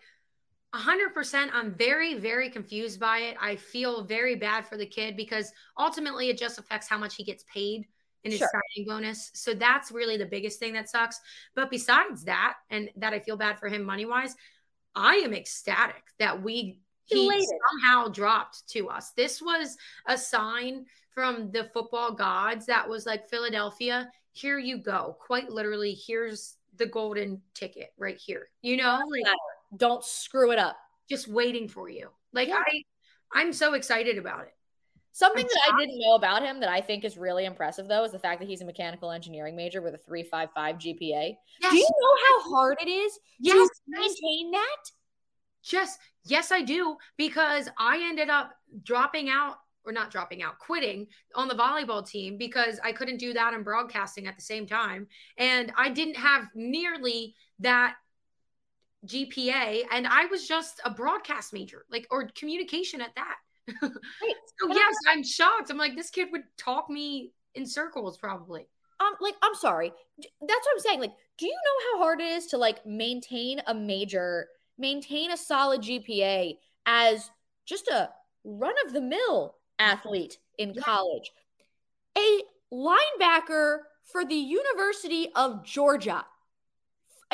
100%. 0.73 1.49
I'm 1.53 1.73
very, 1.75 2.15
very 2.15 2.49
confused 2.49 2.99
by 2.99 3.19
it. 3.19 3.37
I 3.39 3.55
feel 3.55 4.03
very 4.03 4.35
bad 4.35 4.67
for 4.67 4.75
the 4.75 4.85
kid 4.85 5.15
because 5.15 5.51
ultimately 5.77 6.29
it 6.29 6.37
just 6.37 6.57
affects 6.57 6.89
how 6.89 6.97
much 6.97 7.15
he 7.15 7.23
gets 7.23 7.45
paid 7.51 7.85
in 8.23 8.31
his 8.31 8.39
sure. 8.39 8.49
signing 8.51 8.87
bonus. 8.87 9.31
So 9.33 9.53
that's 9.53 9.91
really 9.91 10.17
the 10.17 10.25
biggest 10.25 10.59
thing 10.59 10.73
that 10.73 10.89
sucks. 10.89 11.19
But 11.55 11.69
besides 11.69 12.23
that, 12.25 12.55
and 12.69 12.89
that 12.97 13.13
I 13.13 13.19
feel 13.19 13.37
bad 13.37 13.59
for 13.59 13.67
him 13.67 13.83
money 13.83 14.05
wise, 14.05 14.35
I 14.95 15.15
am 15.15 15.33
ecstatic 15.33 16.03
that 16.19 16.41
we 16.41 16.79
he 17.05 17.29
somehow 17.29 18.07
dropped 18.07 18.67
to 18.69 18.89
us. 18.89 19.11
This 19.11 19.41
was 19.41 19.77
a 20.07 20.17
sign 20.17 20.85
from 21.13 21.51
the 21.51 21.69
football 21.73 22.13
gods 22.13 22.65
that 22.67 22.87
was 22.87 23.05
like 23.05 23.29
Philadelphia, 23.29 24.09
here 24.31 24.57
you 24.57 24.77
go. 24.77 25.15
Quite 25.19 25.49
literally, 25.49 25.93
here's 25.93 26.55
the 26.77 26.87
golden 26.87 27.41
ticket 27.53 27.93
right 27.97 28.17
here. 28.17 28.49
You 28.61 28.77
know, 28.77 28.99
like 29.09 29.35
don't 29.75 30.03
screw 30.03 30.51
it 30.51 30.59
up. 30.59 30.77
Just 31.09 31.27
waiting 31.27 31.67
for 31.67 31.89
you. 31.89 32.09
Like 32.31 32.47
yeah. 32.47 32.63
I 32.65 32.83
I'm 33.33 33.53
so 33.53 33.73
excited 33.73 34.17
about 34.17 34.45
it. 34.45 34.53
Something 35.15 35.45
that 35.45 35.71
I 35.71 35.79
didn't 35.79 35.99
know 35.99 36.15
about 36.15 36.41
him 36.41 36.59
that 36.61 36.69
I 36.69 36.81
think 36.81 37.05
is 37.05 37.19
really 37.19 37.45
impressive, 37.45 37.87
though, 37.87 38.03
is 38.03 38.11
the 38.11 38.17
fact 38.17 38.39
that 38.39 38.49
he's 38.49 38.61
a 38.61 38.65
mechanical 38.65 39.11
engineering 39.11 39.55
major 39.55 39.79
with 39.79 39.93
a 39.93 39.99
355 39.99 40.77
GPA. 40.77 41.35
Yes. 41.61 41.71
Do 41.71 41.77
you 41.77 41.83
know 41.83 42.17
how 42.27 42.49
hard 42.49 42.77
it 42.81 42.89
is 42.89 43.19
yes. 43.39 43.69
to 43.69 43.69
maintain 43.87 44.51
that? 44.51 44.77
Yes, 45.71 45.99
yes, 46.25 46.51
I 46.51 46.63
do. 46.63 46.97
Because 47.15 47.69
I 47.77 48.07
ended 48.09 48.31
up 48.31 48.53
dropping 48.81 49.29
out, 49.29 49.57
or 49.85 49.91
not 49.91 50.09
dropping 50.09 50.41
out, 50.41 50.57
quitting 50.57 51.05
on 51.35 51.47
the 51.47 51.53
volleyball 51.53 52.03
team 52.07 52.39
because 52.39 52.79
I 52.83 52.91
couldn't 52.91 53.17
do 53.17 53.33
that 53.33 53.53
in 53.53 53.61
broadcasting 53.61 54.25
at 54.25 54.35
the 54.35 54.41
same 54.41 54.65
time. 54.65 55.07
And 55.37 55.71
I 55.77 55.89
didn't 55.89 56.15
have 56.15 56.47
nearly 56.55 57.35
that 57.59 57.97
GPA. 59.05 59.83
And 59.91 60.07
I 60.07 60.25
was 60.25 60.47
just 60.47 60.81
a 60.83 60.89
broadcast 60.89 61.53
major, 61.53 61.85
like, 61.91 62.07
or 62.09 62.29
communication 62.29 62.99
at 62.99 63.13
that. 63.15 63.35
So 64.59 64.67
yes, 64.69 64.95
I'm 65.09 65.23
shocked. 65.23 65.71
I'm 65.71 65.77
like, 65.77 65.95
this 65.95 66.11
kid 66.11 66.29
would 66.31 66.43
talk 66.57 66.89
me 66.89 67.31
in 67.55 67.65
circles 67.65 68.17
probably. 68.17 68.67
Um, 68.99 69.13
like, 69.19 69.33
I'm 69.41 69.55
sorry. 69.55 69.91
That's 70.19 70.31
what 70.41 70.73
I'm 70.73 70.79
saying. 70.79 70.99
Like, 70.99 71.13
do 71.37 71.45
you 71.45 71.51
know 71.51 71.97
how 71.97 72.03
hard 72.03 72.21
it 72.21 72.27
is 72.27 72.45
to 72.47 72.57
like 72.57 72.85
maintain 72.85 73.61
a 73.67 73.73
major, 73.73 74.47
maintain 74.77 75.31
a 75.31 75.37
solid 75.37 75.81
GPA 75.81 76.57
as 76.85 77.29
just 77.65 77.87
a 77.87 78.09
run 78.43 78.75
of 78.85 78.93
the 78.93 79.01
mill 79.01 79.55
athlete 79.79 80.37
in 80.57 80.73
yeah. 80.73 80.81
college? 80.81 81.31
A 82.17 82.41
linebacker 82.71 83.79
for 84.03 84.23
the 84.23 84.35
University 84.35 85.29
of 85.35 85.65
Georgia 85.65 86.23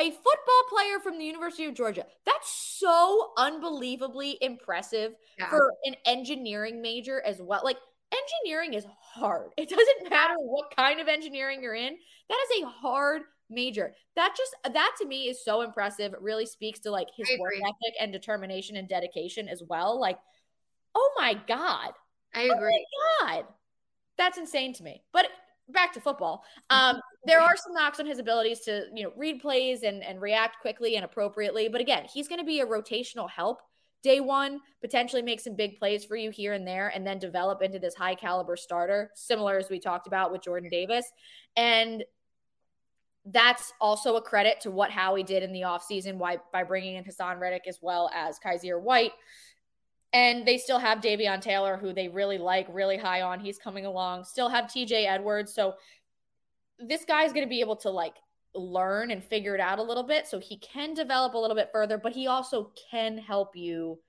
a 0.00 0.10
football 0.10 0.62
player 0.70 0.98
from 1.02 1.18
the 1.18 1.24
University 1.24 1.66
of 1.66 1.74
Georgia. 1.74 2.06
That's 2.24 2.50
so 2.50 3.32
unbelievably 3.36 4.38
impressive 4.40 5.12
yeah. 5.38 5.50
for 5.50 5.74
an 5.84 5.94
engineering 6.06 6.80
major 6.80 7.20
as 7.24 7.40
well. 7.40 7.60
Like 7.62 7.76
engineering 8.10 8.74
is 8.74 8.86
hard. 9.00 9.50
It 9.58 9.68
doesn't 9.68 10.10
matter 10.10 10.34
what 10.38 10.74
kind 10.74 11.00
of 11.00 11.08
engineering 11.08 11.62
you're 11.62 11.74
in. 11.74 11.96
That 12.28 12.38
is 12.50 12.62
a 12.62 12.68
hard 12.68 13.22
major. 13.50 13.94
That 14.16 14.34
just 14.36 14.54
that 14.72 14.94
to 15.00 15.06
me 15.06 15.28
is 15.28 15.44
so 15.44 15.60
impressive. 15.60 16.14
It 16.14 16.22
really 16.22 16.46
speaks 16.46 16.80
to 16.80 16.90
like 16.90 17.08
his 17.14 17.28
work 17.38 17.52
ethic 17.60 17.94
and 18.00 18.12
determination 18.12 18.76
and 18.76 18.88
dedication 18.88 19.48
as 19.48 19.62
well. 19.68 20.00
Like, 20.00 20.18
oh 20.94 21.12
my 21.18 21.34
god. 21.46 21.92
I 22.34 22.42
agree. 22.42 22.86
Oh 22.96 23.24
my 23.24 23.34
God. 23.34 23.44
That's 24.16 24.38
insane 24.38 24.72
to 24.74 24.82
me. 24.82 25.02
But 25.12 25.26
back 25.72 25.92
to 25.94 26.00
football. 26.00 26.44
Um, 26.70 27.00
there 27.24 27.40
are 27.40 27.56
some 27.56 27.74
knocks 27.74 27.98
on 27.98 28.06
his 28.06 28.20
abilities 28.20 28.60
to, 28.60 28.84
you 28.94 29.02
know, 29.02 29.12
read 29.16 29.40
plays 29.40 29.82
and, 29.82 30.04
and 30.04 30.20
react 30.20 30.60
quickly 30.60 30.94
and 30.94 31.04
appropriately. 31.04 31.68
But 31.68 31.80
again, 31.80 32.06
he's 32.12 32.28
going 32.28 32.38
to 32.38 32.46
be 32.46 32.60
a 32.60 32.66
rotational 32.66 33.28
help 33.28 33.60
day 34.02 34.20
one, 34.20 34.60
potentially 34.80 35.22
make 35.22 35.40
some 35.40 35.54
big 35.54 35.78
plays 35.78 36.04
for 36.04 36.16
you 36.16 36.30
here 36.30 36.52
and 36.52 36.66
there, 36.66 36.88
and 36.88 37.06
then 37.06 37.18
develop 37.18 37.62
into 37.62 37.78
this 37.78 37.94
high 37.94 38.14
caliber 38.14 38.56
starter, 38.56 39.10
similar 39.14 39.58
as 39.58 39.68
we 39.68 39.78
talked 39.78 40.06
about 40.06 40.32
with 40.32 40.42
Jordan 40.42 40.70
Davis. 40.70 41.06
And 41.56 42.04
that's 43.26 43.72
also 43.80 44.16
a 44.16 44.22
credit 44.22 44.60
to 44.62 44.70
what 44.70 44.90
Howie 44.90 45.22
did 45.22 45.42
in 45.42 45.52
the 45.52 45.62
offseason 45.62 46.18
by, 46.18 46.38
by 46.52 46.64
bringing 46.64 46.96
in 46.96 47.04
Haason 47.04 47.38
Reddick 47.38 47.64
as 47.68 47.78
well 47.82 48.10
as 48.14 48.38
Kyzir 48.38 48.80
White. 48.80 49.12
And 50.12 50.46
they 50.46 50.58
still 50.58 50.78
have 50.78 50.98
Davion 50.98 51.40
Taylor, 51.40 51.76
who 51.76 51.92
they 51.92 52.08
really 52.08 52.38
like, 52.38 52.66
really 52.70 52.96
high 52.96 53.22
on. 53.22 53.38
He's 53.38 53.58
coming 53.58 53.86
along. 53.86 54.24
Still 54.24 54.48
have 54.48 54.64
TJ 54.64 55.06
Edwards. 55.06 55.54
So 55.54 55.74
this 56.78 57.04
guy's 57.04 57.32
going 57.32 57.44
to 57.44 57.50
be 57.50 57.60
able 57.60 57.76
to 57.76 57.90
like 57.90 58.14
learn 58.54 59.10
and 59.10 59.22
figure 59.22 59.54
it 59.54 59.60
out 59.60 59.78
a 59.78 59.82
little 59.82 60.02
bit. 60.02 60.26
So 60.26 60.40
he 60.40 60.58
can 60.58 60.94
develop 60.94 61.34
a 61.34 61.38
little 61.38 61.56
bit 61.56 61.70
further, 61.72 61.98
but 61.98 62.12
he 62.12 62.26
also 62.26 62.72
can 62.90 63.18
help 63.18 63.54
you 63.54 64.00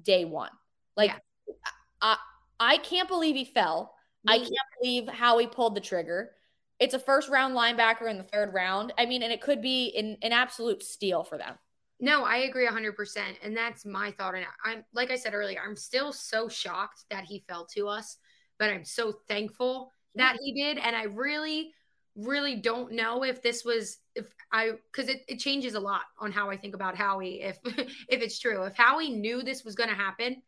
day 0.00 0.24
one. 0.24 0.50
Like, 0.96 1.10
yeah. 1.46 1.54
I, 2.00 2.16
I 2.60 2.76
can't 2.78 3.08
believe 3.08 3.34
he 3.34 3.44
fell. 3.44 3.94
I 4.26 4.38
can't 4.38 4.52
believe 4.80 5.08
how 5.08 5.38
he 5.38 5.48
pulled 5.48 5.74
the 5.74 5.80
trigger. 5.80 6.30
It's 6.78 6.94
a 6.94 6.98
first 6.98 7.28
round 7.28 7.56
linebacker 7.56 8.08
in 8.08 8.18
the 8.18 8.24
third 8.24 8.54
round. 8.54 8.92
I 8.96 9.06
mean, 9.06 9.22
and 9.22 9.32
it 9.32 9.40
could 9.40 9.60
be 9.60 9.94
an, 9.96 10.16
an 10.22 10.32
absolute 10.32 10.82
steal 10.82 11.24
for 11.24 11.38
them. 11.38 11.54
No, 12.02 12.24
I 12.24 12.38
agree 12.38 12.66
100%. 12.66 13.16
And 13.44 13.56
that's 13.56 13.86
my 13.86 14.10
thought. 14.10 14.34
And 14.34 14.44
I'm, 14.64 14.84
like 14.92 15.12
I 15.12 15.16
said 15.16 15.34
earlier, 15.34 15.60
I'm 15.64 15.76
still 15.76 16.12
so 16.12 16.48
shocked 16.48 17.04
that 17.10 17.24
he 17.24 17.44
fell 17.48 17.64
to 17.76 17.86
us, 17.86 18.18
but 18.58 18.70
I'm 18.70 18.84
so 18.84 19.12
thankful 19.28 19.92
that 20.16 20.36
he 20.42 20.52
did. 20.52 20.78
And 20.78 20.96
I 20.96 21.04
really, 21.04 21.72
really 22.16 22.56
don't 22.56 22.90
know 22.90 23.22
if 23.22 23.40
this 23.40 23.64
was, 23.64 23.98
if 24.16 24.26
I, 24.50 24.72
because 24.90 25.08
it, 25.08 25.22
it 25.28 25.38
changes 25.38 25.74
a 25.74 25.80
lot 25.80 26.02
on 26.18 26.32
how 26.32 26.50
I 26.50 26.56
think 26.56 26.74
about 26.74 26.96
Howie. 26.96 27.40
If, 27.40 27.60
if 27.64 28.20
it's 28.20 28.40
true, 28.40 28.64
if 28.64 28.74
Howie 28.76 29.10
knew 29.10 29.44
this 29.44 29.64
was 29.64 29.76
going 29.76 29.88
to 29.88 29.94
happen, 29.94 30.42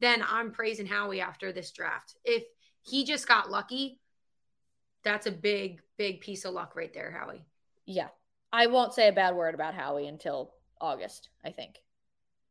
then 0.00 0.24
I'm 0.28 0.50
praising 0.50 0.86
Howie 0.86 1.20
after 1.20 1.52
this 1.52 1.70
draft. 1.70 2.16
If 2.24 2.42
he 2.82 3.04
just 3.04 3.28
got 3.28 3.48
lucky, 3.48 4.00
that's 5.04 5.28
a 5.28 5.32
big, 5.32 5.82
big 5.96 6.20
piece 6.20 6.44
of 6.44 6.52
luck 6.52 6.74
right 6.74 6.92
there, 6.92 7.12
Howie. 7.12 7.46
Yeah. 7.86 8.08
I 8.52 8.66
won't 8.66 8.92
say 8.92 9.06
a 9.06 9.12
bad 9.12 9.36
word 9.36 9.54
about 9.54 9.74
Howie 9.74 10.08
until 10.08 10.55
August, 10.80 11.30
I 11.44 11.50
think. 11.50 11.80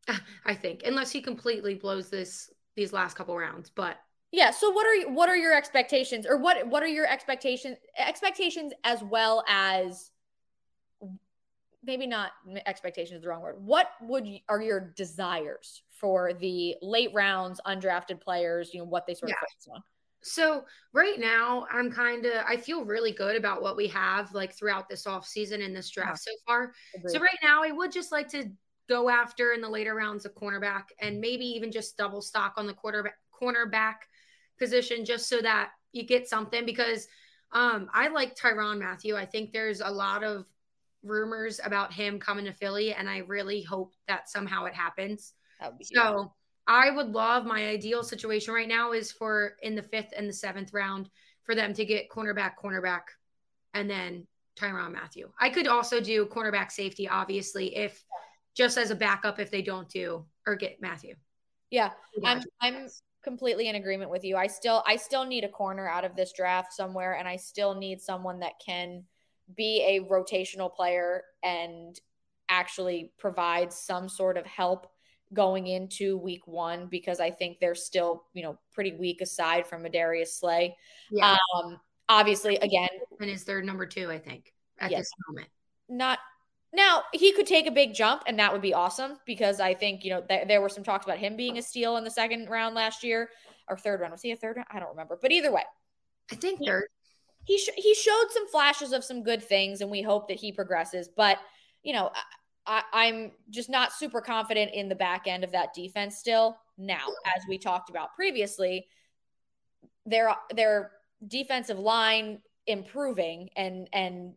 Ah, 0.07 0.21
I 0.45 0.53
think, 0.53 0.83
unless 0.85 1.11
he 1.11 1.21
completely 1.21 1.75
blows 1.75 2.09
this 2.09 2.51
these 2.75 2.93
last 2.93 3.15
couple 3.15 3.37
rounds, 3.37 3.69
but 3.69 3.97
yeah. 4.31 4.51
So 4.51 4.69
what 4.71 4.85
are 4.85 5.11
what 5.11 5.29
are 5.29 5.37
your 5.37 5.53
expectations, 5.53 6.25
or 6.27 6.37
what 6.37 6.67
what 6.67 6.83
are 6.83 6.87
your 6.87 7.07
expectations 7.07 7.77
expectations 7.97 8.73
as 8.83 9.01
well 9.03 9.43
as 9.47 10.11
maybe 11.83 12.07
not 12.07 12.31
expectations 12.65 13.17
is 13.17 13.23
the 13.23 13.29
wrong 13.29 13.41
word. 13.41 13.57
What 13.59 13.89
would 14.01 14.27
you, 14.27 14.39
are 14.49 14.61
your 14.61 14.93
desires 14.95 15.83
for 15.89 16.33
the 16.33 16.75
late 16.81 17.11
rounds, 17.13 17.61
undrafted 17.65 18.21
players? 18.21 18.73
You 18.73 18.79
know 18.79 18.85
what 18.85 19.05
they 19.07 19.13
sort 19.13 19.31
of 19.31 19.37
focus 19.37 19.67
on. 19.73 19.83
So 20.27 20.65
right 20.91 21.19
now, 21.19 21.67
I'm 21.71 21.91
kind 21.91 22.25
of 22.25 22.43
I 22.47 22.57
feel 22.57 22.83
really 22.83 23.11
good 23.11 23.35
about 23.35 23.61
what 23.61 23.77
we 23.77 23.87
have 23.89 24.33
like 24.33 24.53
throughout 24.53 24.89
this 24.89 25.05
off 25.05 25.27
season 25.27 25.61
and 25.61 25.75
this 25.75 25.91
draft 25.91 26.25
yeah. 26.25 26.31
so 26.31 26.37
far. 26.47 26.73
So 27.07 27.19
right 27.19 27.37
now, 27.43 27.63
I 27.63 27.71
would 27.71 27.91
just 27.91 28.11
like 28.11 28.27
to 28.29 28.49
go 28.89 29.07
after 29.07 29.53
in 29.53 29.61
the 29.61 29.69
later 29.69 29.93
rounds 29.93 30.25
of 30.25 30.33
cornerback 30.33 30.85
and 30.99 31.21
maybe 31.21 31.45
even 31.45 31.71
just 31.71 31.95
double 31.95 32.21
stock 32.21 32.55
on 32.57 32.65
the 32.65 32.73
quarterback 32.73 33.17
cornerback 33.39 33.95
position 34.57 35.05
just 35.05 35.29
so 35.29 35.41
that 35.41 35.69
you 35.91 36.03
get 36.03 36.27
something 36.27 36.65
because 36.65 37.07
um, 37.51 37.87
I 37.93 38.07
like 38.07 38.35
Tyrann 38.35 38.79
Mathieu. 38.79 39.15
I 39.15 39.27
think 39.27 39.51
there's 39.51 39.81
a 39.81 39.89
lot 39.89 40.23
of 40.23 40.45
rumors 41.03 41.59
about 41.63 41.93
him 41.93 42.19
coming 42.19 42.45
to 42.45 42.53
Philly, 42.53 42.93
and 42.93 43.07
I 43.07 43.19
really 43.19 43.61
hope 43.61 43.93
that 44.07 44.27
somehow 44.27 44.65
it 44.65 44.73
happens. 44.73 45.33
so 45.83 46.33
I 46.67 46.89
would 46.89 47.09
love 47.09 47.45
my 47.45 47.67
ideal 47.67 48.03
situation 48.03 48.53
right 48.53 48.67
now 48.67 48.91
is 48.91 49.11
for 49.11 49.53
in 49.61 49.75
the 49.75 49.83
fifth 49.83 50.13
and 50.17 50.27
the 50.27 50.33
seventh 50.33 50.73
round 50.73 51.09
for 51.43 51.53
them 51.53 51.73
to 51.73 51.85
get 51.85 52.09
cornerback, 52.09 52.53
cornerback, 52.61 53.01
and 53.73 53.89
then 53.89 54.25
Tyrann 54.59 54.93
Mathieu. 54.93 55.27
I 55.39 55.49
could 55.49 55.67
also 55.67 55.99
do 55.99 56.25
cornerback 56.25 56.71
safety, 56.71 57.07
obviously, 57.07 57.75
if 57.75 58.03
just 58.55 58.77
as 58.77 58.89
a 58.89 58.95
backup 58.95 59.39
if 59.39 59.51
they 59.51 59.61
don't 59.61 59.89
do 59.89 60.25
or 60.47 60.55
get 60.55 60.81
Mathieu. 60.81 61.13
Yeah, 61.69 61.91
I'm 62.23 62.41
I'm 62.61 62.87
completely 63.23 63.67
in 63.67 63.75
agreement 63.75 64.09
with 64.09 64.23
you. 64.23 64.37
I 64.37 64.47
still 64.47 64.83
I 64.87 64.95
still 64.95 65.25
need 65.25 65.43
a 65.43 65.49
corner 65.49 65.87
out 65.87 66.05
of 66.05 66.15
this 66.15 66.33
draft 66.33 66.73
somewhere, 66.73 67.15
and 67.15 67.27
I 67.27 67.35
still 67.35 67.75
need 67.75 68.01
someone 68.01 68.39
that 68.39 68.53
can 68.65 69.03
be 69.55 69.83
a 69.83 69.99
rotational 70.09 70.73
player 70.73 71.23
and 71.43 71.99
actually 72.49 73.11
provide 73.17 73.73
some 73.73 74.07
sort 74.07 74.37
of 74.37 74.45
help 74.45 74.87
going 75.35 75.67
into 75.67 76.17
week 76.17 76.47
one 76.47 76.87
because 76.87 77.19
I 77.19 77.29
think 77.29 77.59
they're 77.59 77.75
still, 77.75 78.23
you 78.33 78.41
know, 78.41 78.57
pretty 78.73 78.93
weak 78.93 79.21
aside 79.21 79.67
from 79.67 79.83
Darius 79.83 80.35
Slay. 80.35 80.75
Yeah. 81.11 81.37
Um, 81.55 81.79
obviously, 82.09 82.55
again, 82.55 82.89
and 83.19 83.29
is 83.29 83.43
their 83.43 83.61
number 83.61 83.85
two, 83.85 84.09
I 84.09 84.17
think, 84.17 84.51
at 84.79 84.89
yes, 84.89 85.01
this 85.01 85.11
moment. 85.27 85.49
Not 85.87 86.17
now, 86.75 87.03
he 87.13 87.31
could 87.31 87.45
take 87.45 87.67
a 87.67 87.71
big 87.71 87.93
jump, 87.93 88.23
and 88.27 88.37
that 88.39 88.51
would 88.51 88.61
be 88.61 88.73
awesome 88.73 89.17
because 89.25 89.61
I 89.61 89.73
think, 89.73 90.03
you 90.03 90.09
know, 90.09 90.21
th- 90.21 90.47
there 90.47 90.61
were 90.61 90.67
some 90.67 90.83
talks 90.83 91.05
about 91.05 91.19
him 91.19 91.37
being 91.37 91.57
a 91.57 91.61
steal 91.61 91.95
in 91.95 92.03
the 92.03 92.11
second 92.11 92.49
round 92.49 92.75
last 92.75 93.03
year 93.03 93.29
or 93.69 93.77
third 93.77 94.01
round. 94.01 94.11
Was 94.11 94.21
he 94.21 94.31
a 94.31 94.35
third 94.35 94.57
round? 94.57 94.67
I 94.69 94.79
don't 94.79 94.89
remember. 94.89 95.17
But 95.21 95.31
either 95.31 95.53
way, 95.53 95.63
I 96.31 96.35
think 96.35 96.59
third. 96.65 96.87
He, 97.45 97.59
sh- 97.59 97.69
he 97.77 97.93
showed 97.95 98.25
some 98.31 98.47
flashes 98.49 98.91
of 98.91 99.05
some 99.05 99.23
good 99.23 99.41
things, 99.41 99.79
and 99.79 99.89
we 99.89 100.01
hope 100.01 100.27
that 100.27 100.37
he 100.37 100.51
progresses. 100.51 101.07
But, 101.07 101.37
you 101.81 101.93
know, 101.93 102.11
I, 102.67 102.83
I'm 102.93 103.31
just 103.49 103.69
not 103.69 103.93
super 103.93 104.21
confident 104.21 104.73
in 104.73 104.89
the 104.89 104.95
back 104.95 105.27
end 105.27 105.43
of 105.43 105.51
that 105.51 105.73
defense 105.73 106.17
still. 106.17 106.57
Now, 106.77 107.07
as 107.35 107.43
we 107.47 107.57
talked 107.57 107.89
about 107.89 108.15
previously, 108.15 108.87
their 110.05 110.35
their 110.53 110.91
defensive 111.27 111.79
line 111.79 112.39
improving 112.67 113.49
and 113.55 113.87
and 113.93 114.33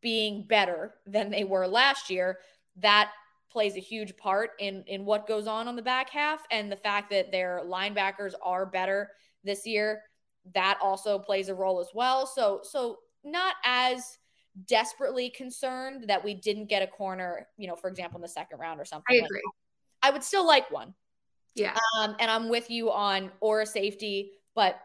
being 0.00 0.42
better 0.42 0.94
than 1.06 1.30
they 1.30 1.44
were 1.44 1.66
last 1.66 2.10
year, 2.10 2.38
that 2.76 3.10
plays 3.50 3.76
a 3.76 3.80
huge 3.80 4.16
part 4.16 4.50
in 4.58 4.84
in 4.86 5.04
what 5.04 5.26
goes 5.26 5.46
on 5.46 5.68
on 5.68 5.76
the 5.76 5.82
back 5.82 6.08
half 6.10 6.40
and 6.50 6.70
the 6.70 6.76
fact 6.76 7.10
that 7.10 7.32
their 7.32 7.62
linebackers 7.64 8.32
are 8.42 8.64
better 8.64 9.10
this 9.44 9.66
year 9.66 10.02
that 10.54 10.78
also 10.80 11.18
plays 11.18 11.48
a 11.48 11.54
role 11.54 11.80
as 11.80 11.88
well 11.92 12.26
so 12.26 12.60
so 12.62 12.98
not 13.24 13.56
as 13.64 14.18
desperately 14.66 15.30
concerned 15.30 16.04
that 16.08 16.24
we 16.24 16.34
didn't 16.34 16.66
get 16.66 16.82
a 16.82 16.86
corner, 16.86 17.46
you 17.56 17.68
know, 17.68 17.76
for 17.76 17.88
example, 17.88 18.18
in 18.18 18.22
the 18.22 18.28
second 18.28 18.58
round 18.58 18.80
or 18.80 18.84
something. 18.84 19.22
I 19.22 19.24
agree. 19.24 19.40
Like 19.44 19.54
I 20.02 20.10
would 20.10 20.24
still 20.24 20.46
like 20.46 20.70
one. 20.70 20.94
Yeah. 21.54 21.76
Um, 21.98 22.16
and 22.20 22.30
I'm 22.30 22.48
with 22.48 22.70
you 22.70 22.90
on 22.90 23.30
or 23.40 23.62
a 23.62 23.66
safety, 23.66 24.32
but 24.54 24.80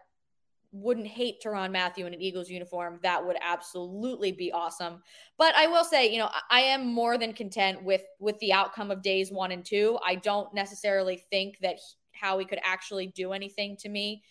wouldn't 0.71 1.07
hate 1.07 1.41
Tyrann 1.41 1.71
Mathieu 1.71 2.05
in 2.05 2.13
an 2.13 2.21
Eagles 2.21 2.49
uniform. 2.49 2.99
That 3.01 3.25
would 3.25 3.37
absolutely 3.41 4.33
be 4.33 4.51
awesome. 4.51 5.01
But 5.37 5.55
I 5.55 5.67
will 5.67 5.85
say, 5.85 6.11
you 6.11 6.19
know, 6.19 6.29
I 6.49 6.61
am 6.61 6.85
more 6.85 7.17
than 7.17 7.33
content 7.33 7.83
with 7.83 8.01
with 8.19 8.37
the 8.39 8.51
outcome 8.51 8.91
of 8.91 9.01
days 9.01 9.31
one 9.31 9.51
and 9.51 9.63
two. 9.63 9.97
I 10.05 10.15
don't 10.15 10.53
necessarily 10.53 11.23
think 11.29 11.59
that 11.61 11.77
Howie 12.11 12.45
could 12.45 12.59
actually 12.63 13.07
do 13.07 13.31
anything 13.31 13.77
to 13.77 13.89
me 13.89 14.23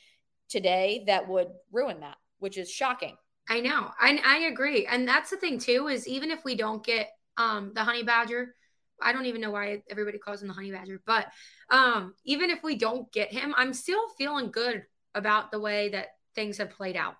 today 0.49 1.05
that 1.07 1.27
would 1.29 1.49
ruin 1.73 2.01
that, 2.01 2.17
which 2.39 2.59
is 2.59 2.71
shocking. 2.71 3.17
I 3.49 3.61
know. 3.61 3.91
I, 4.01 4.21
I 4.25 4.39
agree. 4.47 4.87
And 4.87 5.07
that's 5.07 5.31
the 5.31 5.37
thing 5.37 5.59
too, 5.59 5.89
is 5.89 6.09
even 6.09 6.31
if 6.31 6.45
we 6.45 6.55
don't 6.55 6.85
get 6.85 7.11
um 7.37 7.73
the 7.75 7.85
honey 7.85 8.03
badger, 8.03 8.55
I 9.03 9.13
don't 9.13 9.27
even 9.27 9.41
know 9.41 9.51
why 9.51 9.83
everybody 9.91 10.19
calls 10.19 10.41
him 10.43 10.49
the 10.49 10.55
honey 10.55 10.71
badger, 10.71 11.01
but 11.05 11.27
um 11.71 12.15
even 12.25 12.51
if 12.51 12.63
we 12.63 12.77
don't 12.77 13.11
get 13.13 13.33
him, 13.33 13.55
I'm 13.57 13.75
still 13.75 14.09
feeling 14.17 14.51
good 14.51 14.85
about 15.15 15.51
the 15.51 15.61
way 15.61 15.91
that 15.91 16.09
things 16.35 16.59
have 16.59 16.71
played 16.71 16.97
out. 16.97 17.17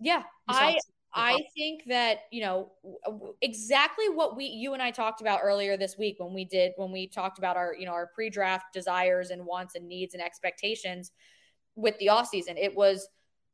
Yeah. 0.00 0.22
I 0.48 0.78
I 1.14 1.38
think 1.54 1.82
that, 1.88 2.20
you 2.30 2.40
know, 2.40 2.72
exactly 3.42 4.08
what 4.08 4.34
we 4.36 4.46
you 4.46 4.72
and 4.72 4.82
I 4.82 4.90
talked 4.90 5.20
about 5.20 5.40
earlier 5.42 5.76
this 5.76 5.96
week 5.98 6.16
when 6.18 6.32
we 6.34 6.44
did 6.44 6.72
when 6.76 6.90
we 6.90 7.06
talked 7.06 7.38
about 7.38 7.56
our, 7.56 7.74
you 7.74 7.86
know, 7.86 7.92
our 7.92 8.10
pre-draft 8.14 8.72
desires 8.72 9.30
and 9.30 9.44
wants 9.44 9.74
and 9.74 9.86
needs 9.86 10.14
and 10.14 10.22
expectations 10.22 11.12
with 11.76 11.98
the 11.98 12.08
off 12.08 12.28
season. 12.28 12.56
It 12.56 12.74
was 12.74 13.06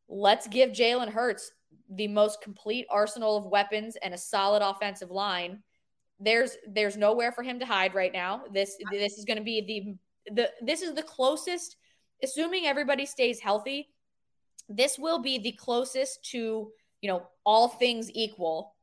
let's 0.08 0.46
give 0.46 0.70
Jalen 0.70 1.10
Hurts 1.10 1.50
the 1.90 2.08
most 2.08 2.40
complete 2.42 2.86
arsenal 2.90 3.36
of 3.36 3.46
weapons 3.46 3.96
and 4.02 4.14
a 4.14 4.18
solid 4.18 4.62
offensive 4.62 5.10
line. 5.10 5.62
There's 6.20 6.56
there's 6.68 6.96
nowhere 6.96 7.32
for 7.32 7.42
him 7.42 7.58
to 7.60 7.66
hide 7.66 7.94
right 7.94 8.12
now. 8.12 8.42
This 8.52 8.76
this 8.90 9.18
is 9.18 9.24
going 9.24 9.38
to 9.38 9.44
be 9.44 9.98
the 10.26 10.34
the 10.34 10.50
this 10.60 10.82
is 10.82 10.94
the 10.94 11.02
closest 11.02 11.76
assuming 12.22 12.66
everybody 12.66 13.06
stays 13.06 13.40
healthy. 13.40 13.88
This 14.68 14.98
will 14.98 15.20
be 15.20 15.38
the 15.38 15.52
closest 15.52 16.24
to, 16.30 16.72
you 17.00 17.08
know, 17.08 17.22
all 17.46 17.68
things 17.68 18.10
equal. 18.12 18.74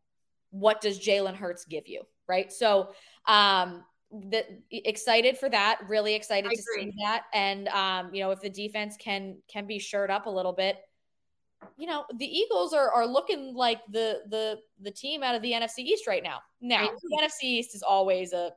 What 0.52 0.82
does 0.82 1.00
Jalen 1.00 1.36
Hurts 1.36 1.66
give 1.66 1.88
you? 1.88 2.04
Right? 2.28 2.52
So, 2.52 2.94
um 3.28 3.84
the 4.12 4.46
excited 4.72 5.38
for 5.38 5.50
that. 5.50 5.80
Really 5.88 6.14
excited 6.14 6.50
I 6.50 6.56
to 6.56 6.62
agree. 6.62 6.92
see 6.92 6.98
that. 7.04 7.24
And 7.34 7.68
um, 7.70 8.14
you 8.14 8.22
know, 8.22 8.32
if 8.32 8.40
the 8.40 8.50
defense 8.50 8.96
can 8.98 9.38
can 9.52 9.68
be 9.68 9.80
shored 9.80 10.12
up 10.12 10.26
a 10.26 10.30
little 10.30 10.54
bit, 10.54 10.78
you 11.78 11.88
know, 11.88 12.06
the 12.16 12.26
Eagles 12.26 12.74
are 12.74 12.92
are 12.92 13.06
looking 13.06 13.54
like 13.56 13.80
the 13.90 14.22
the 14.30 14.60
the 14.82 14.92
team 14.92 15.24
out 15.24 15.36
of 15.36 15.42
the 15.42 15.52
NFC 15.52 15.80
East 15.80 16.08
right 16.08 16.24
now. 16.24 16.40
Now, 16.62 16.90
the 17.02 17.18
NFC 17.22 17.44
East 17.44 17.76
is 17.76 17.84
always 17.84 18.34
a 18.34 18.52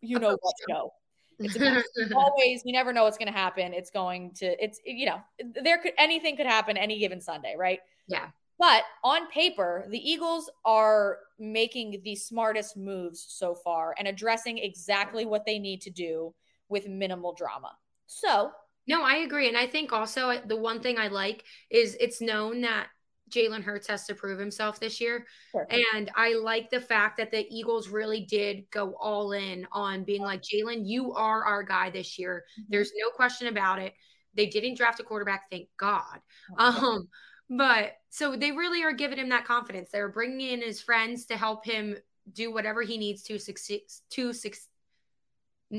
you 0.00 0.18
know 0.18 0.36
what 0.40 0.54
know. 0.68 0.92
It's 1.38 1.56
always 2.14 2.62
you 2.64 2.72
never 2.72 2.92
know 2.92 3.04
what's 3.04 3.18
going 3.18 3.32
to 3.32 3.38
happen. 3.38 3.72
It's 3.72 3.90
going 3.90 4.32
to 4.34 4.62
it's 4.62 4.80
you 4.84 5.06
know 5.06 5.20
there 5.62 5.78
could 5.78 5.92
anything 5.98 6.36
could 6.36 6.46
happen 6.46 6.76
any 6.76 6.98
given 6.98 7.20
Sunday, 7.20 7.54
right? 7.56 7.80
Yeah. 8.08 8.28
But 8.58 8.84
on 9.02 9.28
paper, 9.28 9.86
the 9.88 9.98
Eagles 9.98 10.48
are 10.64 11.18
making 11.38 12.00
the 12.04 12.14
smartest 12.14 12.76
moves 12.76 13.24
so 13.28 13.54
far 13.54 13.94
and 13.98 14.06
addressing 14.06 14.58
exactly 14.58 15.24
what 15.26 15.44
they 15.44 15.58
need 15.58 15.80
to 15.82 15.90
do 15.90 16.32
with 16.68 16.86
minimal 16.86 17.34
drama. 17.34 17.72
So, 18.06 18.52
no, 18.86 19.02
I 19.02 19.16
agree. 19.16 19.48
And 19.48 19.56
I 19.56 19.66
think 19.66 19.92
also 19.92 20.40
the 20.46 20.56
one 20.56 20.80
thing 20.80 20.98
I 20.98 21.08
like 21.08 21.44
is 21.70 21.96
it's 22.00 22.20
known 22.20 22.62
that 22.62 22.88
Jalen 23.30 23.62
Hurts 23.62 23.88
has 23.88 24.06
to 24.06 24.14
prove 24.14 24.38
himself 24.38 24.78
this 24.78 25.00
year. 25.00 25.26
And 25.70 26.10
I 26.14 26.34
like 26.34 26.70
the 26.70 26.80
fact 26.80 27.16
that 27.16 27.30
the 27.30 27.46
Eagles 27.48 27.88
really 27.88 28.20
did 28.20 28.64
go 28.70 28.94
all 29.00 29.32
in 29.32 29.66
on 29.72 30.04
being 30.04 30.22
like, 30.22 30.42
Jalen, 30.42 30.82
you 30.84 31.12
are 31.14 31.44
our 31.44 31.62
guy 31.62 31.90
this 31.90 32.18
year. 32.18 32.44
Mm-hmm. 32.60 32.70
There's 32.70 32.92
no 32.96 33.10
question 33.10 33.48
about 33.48 33.78
it. 33.78 33.94
They 34.34 34.46
didn't 34.46 34.76
draft 34.76 35.00
a 35.00 35.02
quarterback, 35.02 35.44
thank 35.50 35.68
God. 35.78 36.20
Um, 36.58 37.08
but 37.50 37.92
so 38.10 38.36
they 38.36 38.52
really 38.52 38.82
are 38.82 38.92
giving 38.92 39.18
him 39.18 39.28
that 39.30 39.44
confidence. 39.44 39.90
They're 39.90 40.08
bringing 40.08 40.48
in 40.48 40.62
his 40.62 40.80
friends 40.80 41.26
to 41.26 41.36
help 41.36 41.64
him 41.64 41.96
do 42.32 42.52
whatever 42.52 42.82
he 42.82 42.98
needs 42.98 43.22
to 43.24 43.38
succeed 43.38 43.82
to 44.10 44.32
succeed 44.32 44.68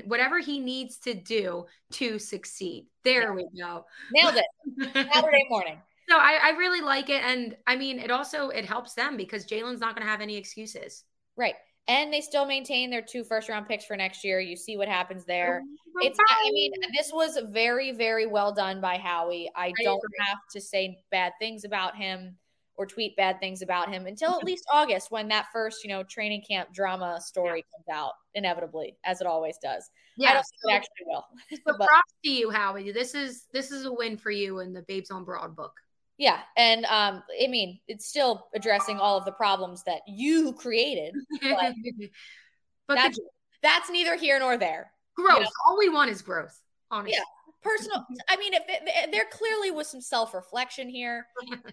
whatever 0.06 0.40
he 0.40 0.60
needs 0.60 0.98
to 1.00 1.14
do 1.14 1.66
to 1.94 2.20
succeed. 2.20 2.88
There 3.04 3.34
we 3.34 3.48
go. 3.58 3.86
Nailed 4.12 4.36
it. 4.36 4.94
Saturday 4.94 5.46
morning. 5.50 5.80
So 6.10 6.18
I, 6.18 6.40
I, 6.44 6.50
really 6.52 6.82
like 6.82 7.10
it. 7.10 7.24
And 7.24 7.56
I 7.66 7.76
mean, 7.76 8.00
it 8.00 8.12
also 8.12 8.50
it 8.50 8.66
helps 8.66 8.94
them 8.94 9.16
because 9.16 9.46
Jalen's 9.46 9.80
not 9.80 9.96
gonna 9.96 10.10
have 10.10 10.22
any 10.22 10.36
excuses. 10.36 11.06
Right. 11.38 11.56
And 11.88 12.14
they 12.14 12.22
still 12.22 12.46
maintain 12.46 12.90
their 12.90 13.02
two 13.02 13.24
first 13.24 13.50
round 13.50 13.68
picks 13.68 13.86
for 13.86 13.96
next 13.96 14.24
year. 14.24 14.40
You 14.40 14.56
see 14.56 14.78
what 14.78 14.88
happens 14.88 15.26
there. 15.26 15.62
Oh, 15.64 16.00
it's 16.02 16.20
I 16.20 16.50
mean, 16.52 16.72
this 16.96 17.12
was 17.14 17.38
very, 17.50 17.92
very 17.92 18.26
well 18.26 18.54
done 18.54 18.82
by 18.82 18.98
Howie. 18.98 19.50
I, 19.56 19.68
I 19.68 19.84
don't 19.84 19.98
agree. 19.98 20.26
have 20.28 20.40
to 20.54 20.62
say 20.62 20.98
bad 21.12 21.34
things 21.40 21.66
about 21.66 21.96
him 21.96 22.38
or 22.76 22.86
tweet 22.86 23.16
bad 23.16 23.40
things 23.40 23.62
about 23.62 23.94
him 23.94 24.08
until 24.08 24.36
at 24.36 24.44
least 24.44 24.66
August 24.72 25.12
when 25.12 25.28
that 25.28 25.46
first, 25.54 25.84
you 25.84 25.90
know, 25.90 26.04
training 26.04 26.44
camp 26.48 26.74
drama 26.74 27.20
story 27.22 27.64
yeah. 27.66 27.94
comes 27.94 28.00
out, 28.00 28.14
inevitably, 28.34 28.98
as 29.04 29.22
it 29.22 29.28
always 29.28 29.58
does. 29.62 29.90
Yeah, 30.18 30.32
I 30.32 30.34
don't 30.34 30.44
so, 30.44 30.50
think 30.64 30.74
it 30.74 30.76
actually 30.76 31.06
will. 31.08 31.26
so 31.52 31.58
but, 31.78 31.88
props 31.88 32.14
to 32.24 32.32
you, 32.32 32.50
Howie. 32.50 32.92
This 32.92 33.16
is 33.16 33.48
this 33.54 33.72
is 33.72 33.86
a 33.86 33.94
win 33.94 34.18
for 34.18 34.32
you 34.32 34.60
in 34.60 34.74
the 34.74 34.82
Babes 34.84 35.12
on 35.12 35.24
Broad 35.24 35.56
book. 35.56 35.74
Yeah, 36.18 36.40
and 36.58 36.86
um, 36.86 37.24
I 37.42 37.48
mean, 37.48 37.80
it's 37.88 38.08
still 38.08 38.48
addressing 38.56 39.00
all 39.00 39.18
of 39.18 39.26
the 39.26 39.32
problems 39.32 39.84
that 39.84 40.02
you 40.08 40.54
created. 40.54 41.16
But, 41.42 41.74
but 42.88 42.96
that's, 42.96 43.18
the, 43.18 43.24
that's 43.62 43.90
neither 43.90 44.16
here 44.16 44.40
nor 44.40 44.58
there. 44.58 44.92
Growth. 45.16 45.38
You 45.38 45.44
know? 45.44 45.50
All 45.68 45.78
we 45.78 45.90
want 45.90 46.12
is 46.12 46.22
growth. 46.22 46.58
Honestly. 46.92 47.14
Yeah, 47.14 47.24
personal 47.64 48.06
i 48.30 48.38
mean 48.38 48.54
if 48.54 48.64
it, 48.68 49.12
there 49.12 49.26
clearly 49.32 49.72
was 49.72 49.88
some 49.88 50.02
self-reflection 50.02 50.90
here 50.90 51.26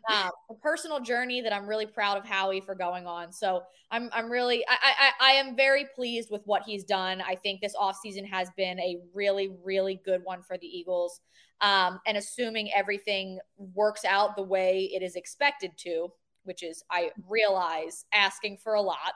uh, 0.09 0.31
a 0.51 0.55
personal 0.55 1.01
journey 1.01 1.41
that 1.41 1.53
i'm 1.53 1.67
really 1.67 1.87
proud 1.87 2.17
of 2.17 2.25
howie 2.25 2.61
for 2.61 2.75
going 2.75 3.07
on. 3.07 3.33
So 3.33 3.63
i'm 3.91 4.09
i'm 4.13 4.31
really 4.31 4.65
I, 4.69 4.77
I 4.83 5.11
i 5.21 5.33
am 5.33 5.57
very 5.57 5.87
pleased 5.95 6.31
with 6.31 6.43
what 6.45 6.63
he's 6.65 6.85
done. 6.85 7.21
I 7.21 7.35
think 7.35 7.61
this 7.61 7.75
offseason 7.77 8.27
has 8.27 8.49
been 8.57 8.79
a 8.81 8.99
really 9.15 9.51
really 9.65 10.01
good 10.05 10.23
one 10.25 10.43
for 10.43 10.57
the 10.59 10.67
eagles. 10.67 11.21
Um, 11.61 12.01
and 12.07 12.17
assuming 12.17 12.71
everything 12.75 13.39
works 13.75 14.07
out 14.07 14.35
the 14.35 14.43
way 14.43 14.91
it 14.95 15.03
is 15.03 15.15
expected 15.15 15.73
to 15.79 16.09
which 16.45 16.63
is 16.63 16.83
i 16.91 17.11
realize 17.29 18.05
asking 18.13 18.57
for 18.57 18.75
a 18.75 18.81
lot. 18.83 19.13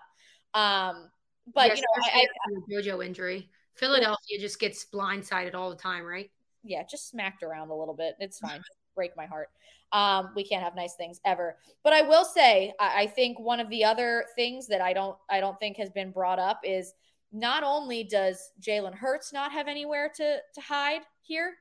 Um, 0.53 1.11
but 1.53 1.69
yes, 1.69 1.79
you 1.79 1.83
know 1.83 2.05
I, 2.15 2.27
I, 2.47 2.81
JoJo 2.83 3.05
injury. 3.05 3.49
Philadelphia 3.75 4.39
just 4.39 4.61
gets 4.61 4.87
blindsided 4.93 5.55
all 5.55 5.69
the 5.71 5.77
time, 5.77 6.05
right? 6.05 6.31
Yeah, 6.65 6.83
just 6.89 7.11
smacked 7.11 7.43
around 7.43 7.71
a 7.71 7.75
little 7.75 7.95
bit. 7.95 8.15
It's 8.19 8.39
fine. 8.39 8.63
break 8.95 9.17
my 9.17 9.27
heart. 9.27 9.49
Um, 9.93 10.31
we 10.35 10.45
can't 10.45 10.63
have 10.63 10.75
nice 10.75 10.95
things 10.95 11.21
ever. 11.25 11.57
But 11.83 11.93
I 11.93 12.03
will 12.03 12.25
say, 12.25 12.73
I, 12.81 13.03
I 13.03 13.07
think 13.07 13.39
one 13.39 13.61
of 13.61 13.69
the 13.71 13.85
other 13.85 14.25
things 14.35 14.67
that 14.69 14.81
I 14.81 14.93
don't, 14.93 15.17
I 15.31 15.41
don't 15.41 15.59
think 15.61 15.77
has 15.77 15.91
been 15.91 16.11
brought 16.11 16.39
up 16.39 16.61
is 16.65 16.95
not 17.33 17.63
only 17.63 18.05
does 18.05 18.51
Jalen 18.61 18.95
Hurts 18.95 19.33
not 19.33 19.53
have 19.53 19.69
anywhere 19.69 20.11
to 20.17 20.39
to 20.55 20.61
hide 20.61 21.03
here, 21.23 21.55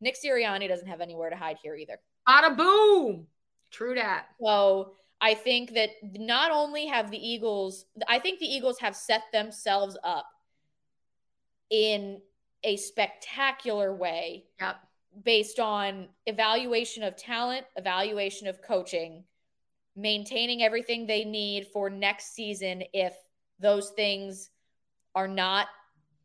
Nick 0.00 0.16
Sirianni 0.22 0.68
doesn't 0.68 0.86
have 0.86 1.00
anywhere 1.00 1.30
to 1.30 1.36
hide 1.36 1.56
here 1.62 1.74
either. 1.74 1.98
Bada 2.28 2.56
boom. 2.56 3.26
True 3.70 3.94
that. 3.94 4.26
So 4.40 4.92
I 5.20 5.34
think 5.34 5.72
that 5.74 5.90
not 6.02 6.50
only 6.50 6.86
have 6.86 7.10
the 7.10 7.18
Eagles, 7.18 7.86
I 8.08 8.18
think 8.18 8.38
the 8.38 8.46
Eagles 8.46 8.78
have 8.80 8.94
set 8.94 9.22
themselves 9.32 9.96
up 10.04 10.26
in 11.70 12.20
a 12.64 12.76
spectacular 12.76 13.94
way 13.94 14.46
yep. 14.60 14.76
based 15.22 15.60
on 15.60 16.08
evaluation 16.26 17.02
of 17.02 17.16
talent, 17.16 17.64
evaluation 17.76 18.48
of 18.48 18.60
coaching, 18.62 19.24
maintaining 19.94 20.62
everything 20.62 21.06
they 21.06 21.24
need 21.24 21.68
for 21.72 21.88
next 21.88 22.34
season 22.34 22.82
if 22.92 23.14
those 23.60 23.90
things 23.90 24.50
are 25.14 25.28
not, 25.28 25.68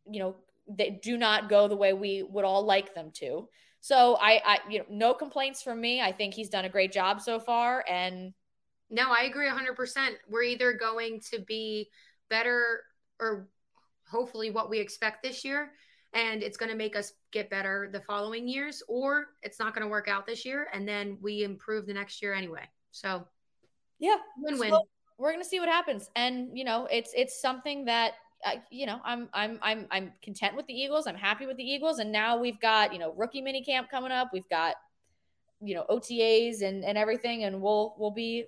you 0.09 0.19
know, 0.19 0.35
they 0.67 0.99
do 1.03 1.17
not 1.17 1.49
go 1.49 1.67
the 1.67 1.75
way 1.75 1.93
we 1.93 2.23
would 2.23 2.45
all 2.45 2.63
like 2.63 2.95
them 2.95 3.11
to. 3.11 3.47
So 3.81 4.17
I, 4.19 4.41
I, 4.45 4.57
you 4.69 4.79
know, 4.79 4.85
no 4.89 5.13
complaints 5.13 5.61
from 5.61 5.79
me. 5.79 6.01
I 6.01 6.11
think 6.11 6.33
he's 6.33 6.49
done 6.49 6.65
a 6.65 6.69
great 6.69 6.91
job 6.91 7.21
so 7.21 7.39
far. 7.39 7.83
And 7.87 8.33
no, 8.89 9.09
I 9.09 9.23
agree 9.23 9.47
100%. 9.47 10.09
We're 10.29 10.43
either 10.43 10.73
going 10.73 11.21
to 11.31 11.39
be 11.39 11.89
better 12.29 12.81
or 13.19 13.47
hopefully 14.09 14.49
what 14.49 14.69
we 14.69 14.79
expect 14.79 15.23
this 15.23 15.45
year 15.45 15.71
and 16.13 16.41
it's 16.41 16.57
going 16.57 16.71
to 16.71 16.77
make 16.77 16.95
us 16.95 17.13
get 17.31 17.49
better 17.49 17.89
the 17.91 18.01
following 18.01 18.47
years 18.47 18.81
or 18.87 19.27
it's 19.43 19.59
not 19.59 19.75
going 19.75 19.85
to 19.85 19.89
work 19.89 20.07
out 20.07 20.25
this 20.25 20.43
year 20.45 20.67
and 20.73 20.87
then 20.87 21.17
we 21.21 21.43
improve 21.43 21.85
the 21.85 21.93
next 21.93 22.21
year 22.21 22.33
anyway. 22.33 22.63
So 22.91 23.27
yeah. 23.99 24.17
win-win. 24.37 24.71
So 24.71 24.81
we're 25.17 25.31
going 25.31 25.43
to 25.43 25.47
see 25.47 25.59
what 25.59 25.69
happens. 25.69 26.09
And 26.15 26.57
you 26.57 26.63
know 26.63 26.87
it's 26.91 27.11
it's 27.15 27.41
something 27.41 27.85
that 27.85 28.13
uh, 28.45 28.55
you 28.71 28.85
know 28.85 29.01
i'm 29.03 29.27
i'm 29.33 29.59
i'm 29.61 29.85
i'm 29.91 30.13
content 30.23 30.55
with 30.55 30.65
the 30.67 30.73
eagles. 30.73 31.07
I'm 31.07 31.15
happy 31.15 31.45
with 31.45 31.57
the 31.57 31.63
eagles. 31.63 31.99
And 31.99 32.11
now 32.11 32.37
we've 32.37 32.59
got 32.59 32.93
you 32.93 32.99
know 32.99 33.13
rookie 33.15 33.41
mini 33.41 33.63
camp 33.63 33.89
coming 33.91 34.11
up. 34.11 34.29
We've 34.33 34.49
got 34.49 34.75
you 35.61 35.75
know 35.75 35.85
otas 35.89 36.61
and 36.61 36.83
and 36.83 36.97
everything 36.97 37.43
and 37.43 37.61
we'll 37.61 37.95
we'll 37.97 38.11
be 38.11 38.45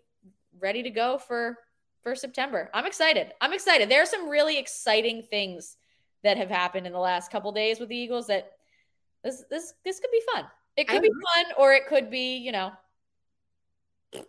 ready 0.60 0.82
to 0.84 0.89
go 0.89 1.17
for 1.17 1.58
for 2.02 2.15
september. 2.15 2.69
I'm 2.74 2.86
excited. 2.86 3.34
I'm 3.41 3.54
excited. 3.54 3.89
There 3.89 4.02
are 4.02 4.08
some 4.08 4.30
really 4.30 4.58
exciting 4.58 5.24
things 5.30 5.78
that 6.23 6.38
have 6.38 6.49
happened 6.49 6.86
in 6.86 6.93
the 6.93 6.99
last 6.99 7.31
couple 7.31 7.51
days 7.51 7.79
with 7.79 7.89
the 7.89 7.95
Eagles 7.95 8.27
that 8.27 8.51
this 9.23 9.43
this 9.49 9.73
this 9.84 9.99
could 9.99 10.12
be 10.12 10.21
fun. 10.34 10.45
It 10.77 10.88
could 10.88 11.01
be 11.01 11.10
fun 11.10 11.53
or 11.57 11.73
it 11.73 11.88
could 11.88 12.10
be, 12.10 12.38
you 12.38 12.51
know. 12.51 12.71
it 14.13 14.23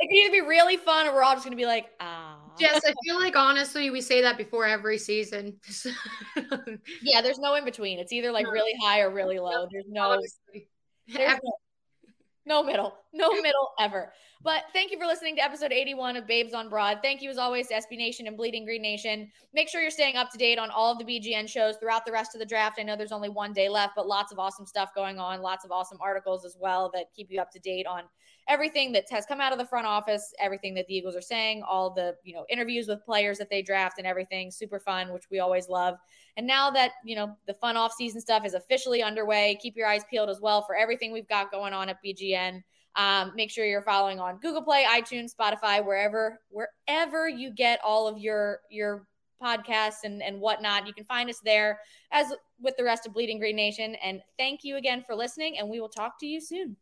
could 0.00 0.12
either 0.12 0.32
be 0.32 0.40
really 0.42 0.76
fun 0.76 1.06
or 1.06 1.14
we're 1.14 1.22
all 1.22 1.34
just 1.34 1.44
gonna 1.44 1.56
be 1.56 1.66
like, 1.66 1.86
ah. 2.00 2.38
Yes, 2.58 2.82
I 2.86 2.92
feel 3.04 3.18
like 3.18 3.36
honestly 3.36 3.90
we 3.90 4.00
say 4.00 4.20
that 4.22 4.36
before 4.36 4.66
every 4.66 4.98
season. 4.98 5.56
yeah, 7.02 7.20
there's 7.20 7.38
no 7.38 7.54
in 7.54 7.64
between. 7.64 7.98
It's 7.98 8.12
either 8.12 8.30
like 8.30 8.46
really 8.46 8.74
high 8.82 9.00
or 9.00 9.10
really 9.10 9.38
low. 9.38 9.66
There's 9.70 9.86
no, 9.88 10.20
there's 11.08 11.40
no 11.42 11.52
no 12.46 12.62
middle, 12.62 12.94
no 13.12 13.40
middle 13.40 13.72
ever. 13.78 14.12
But 14.44 14.64
thank 14.74 14.92
you 14.92 14.98
for 14.98 15.06
listening 15.06 15.36
to 15.36 15.42
episode 15.42 15.72
81 15.72 16.16
of 16.16 16.26
Babes 16.26 16.52
on 16.52 16.68
Broad. 16.68 16.98
Thank 17.00 17.22
you 17.22 17.30
as 17.30 17.38
always 17.38 17.68
to 17.68 17.74
SB 17.76 17.96
Nation 17.96 18.26
and 18.26 18.36
Bleeding 18.36 18.66
Green 18.66 18.82
Nation. 18.82 19.30
Make 19.54 19.70
sure 19.70 19.80
you're 19.80 19.90
staying 19.90 20.16
up 20.16 20.30
to 20.32 20.36
date 20.36 20.58
on 20.58 20.68
all 20.68 20.92
of 20.92 20.98
the 20.98 21.04
BGN 21.06 21.48
shows 21.48 21.76
throughout 21.78 22.04
the 22.04 22.12
rest 22.12 22.34
of 22.34 22.40
the 22.40 22.44
draft. 22.44 22.78
I 22.78 22.82
know 22.82 22.94
there's 22.94 23.10
only 23.10 23.30
one 23.30 23.54
day 23.54 23.70
left, 23.70 23.94
but 23.96 24.06
lots 24.06 24.32
of 24.32 24.38
awesome 24.38 24.66
stuff 24.66 24.90
going 24.94 25.18
on, 25.18 25.40
lots 25.40 25.64
of 25.64 25.72
awesome 25.72 25.96
articles 25.98 26.44
as 26.44 26.58
well 26.60 26.90
that 26.92 27.06
keep 27.16 27.30
you 27.30 27.40
up 27.40 27.50
to 27.52 27.58
date 27.58 27.86
on 27.86 28.02
everything 28.46 28.92
that 28.92 29.06
has 29.10 29.24
come 29.24 29.40
out 29.40 29.52
of 29.52 29.58
the 29.58 29.64
front 29.64 29.86
office, 29.86 30.34
everything 30.38 30.74
that 30.74 30.86
the 30.88 30.94
Eagles 30.94 31.16
are 31.16 31.22
saying, 31.22 31.62
all 31.66 31.88
the, 31.88 32.14
you 32.22 32.34
know, 32.34 32.44
interviews 32.50 32.86
with 32.86 33.02
players 33.02 33.38
that 33.38 33.48
they 33.48 33.62
draft 33.62 33.96
and 33.96 34.06
everything. 34.06 34.50
Super 34.50 34.78
fun, 34.78 35.10
which 35.14 35.24
we 35.30 35.38
always 35.38 35.70
love. 35.70 35.96
And 36.36 36.46
now 36.46 36.70
that, 36.72 36.90
you 37.02 37.16
know, 37.16 37.34
the 37.46 37.54
fun 37.54 37.78
off-season 37.78 38.20
stuff 38.20 38.44
is 38.44 38.52
officially 38.52 39.02
underway, 39.02 39.58
keep 39.62 39.74
your 39.74 39.86
eyes 39.86 40.02
peeled 40.10 40.28
as 40.28 40.42
well 40.42 40.60
for 40.60 40.76
everything 40.76 41.14
we've 41.14 41.28
got 41.28 41.50
going 41.50 41.72
on 41.72 41.88
at 41.88 41.96
BGN. 42.04 42.62
Um, 42.96 43.32
make 43.34 43.50
sure 43.50 43.64
you're 43.64 43.82
following 43.82 44.20
on 44.20 44.38
Google 44.38 44.62
Play, 44.62 44.84
iTunes, 44.84 45.34
Spotify, 45.34 45.84
wherever 45.84 46.40
wherever 46.50 47.28
you 47.28 47.50
get 47.50 47.80
all 47.84 48.06
of 48.06 48.18
your 48.18 48.60
your 48.70 49.06
podcasts 49.42 50.04
and 50.04 50.22
and 50.22 50.40
whatnot. 50.40 50.86
You 50.86 50.94
can 50.94 51.04
find 51.04 51.28
us 51.28 51.40
there 51.44 51.80
as 52.12 52.32
with 52.60 52.76
the 52.76 52.84
rest 52.84 53.06
of 53.06 53.12
Bleeding 53.12 53.38
Green 53.38 53.56
Nation. 53.56 53.96
And 53.96 54.22
thank 54.38 54.64
you 54.64 54.76
again 54.76 55.02
for 55.06 55.14
listening, 55.14 55.58
and 55.58 55.68
we 55.68 55.80
will 55.80 55.88
talk 55.88 56.18
to 56.20 56.26
you 56.26 56.40
soon. 56.40 56.76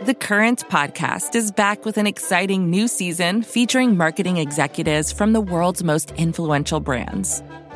The 0.00 0.14
Current 0.14 0.64
podcast 0.70 1.34
is 1.34 1.52
back 1.52 1.84
with 1.84 1.98
an 1.98 2.06
exciting 2.06 2.70
new 2.70 2.88
season 2.88 3.42
featuring 3.42 3.96
marketing 3.98 4.38
executives 4.38 5.12
from 5.12 5.34
the 5.34 5.42
world's 5.42 5.84
most 5.84 6.10
influential 6.12 6.80
brands. 6.80 7.42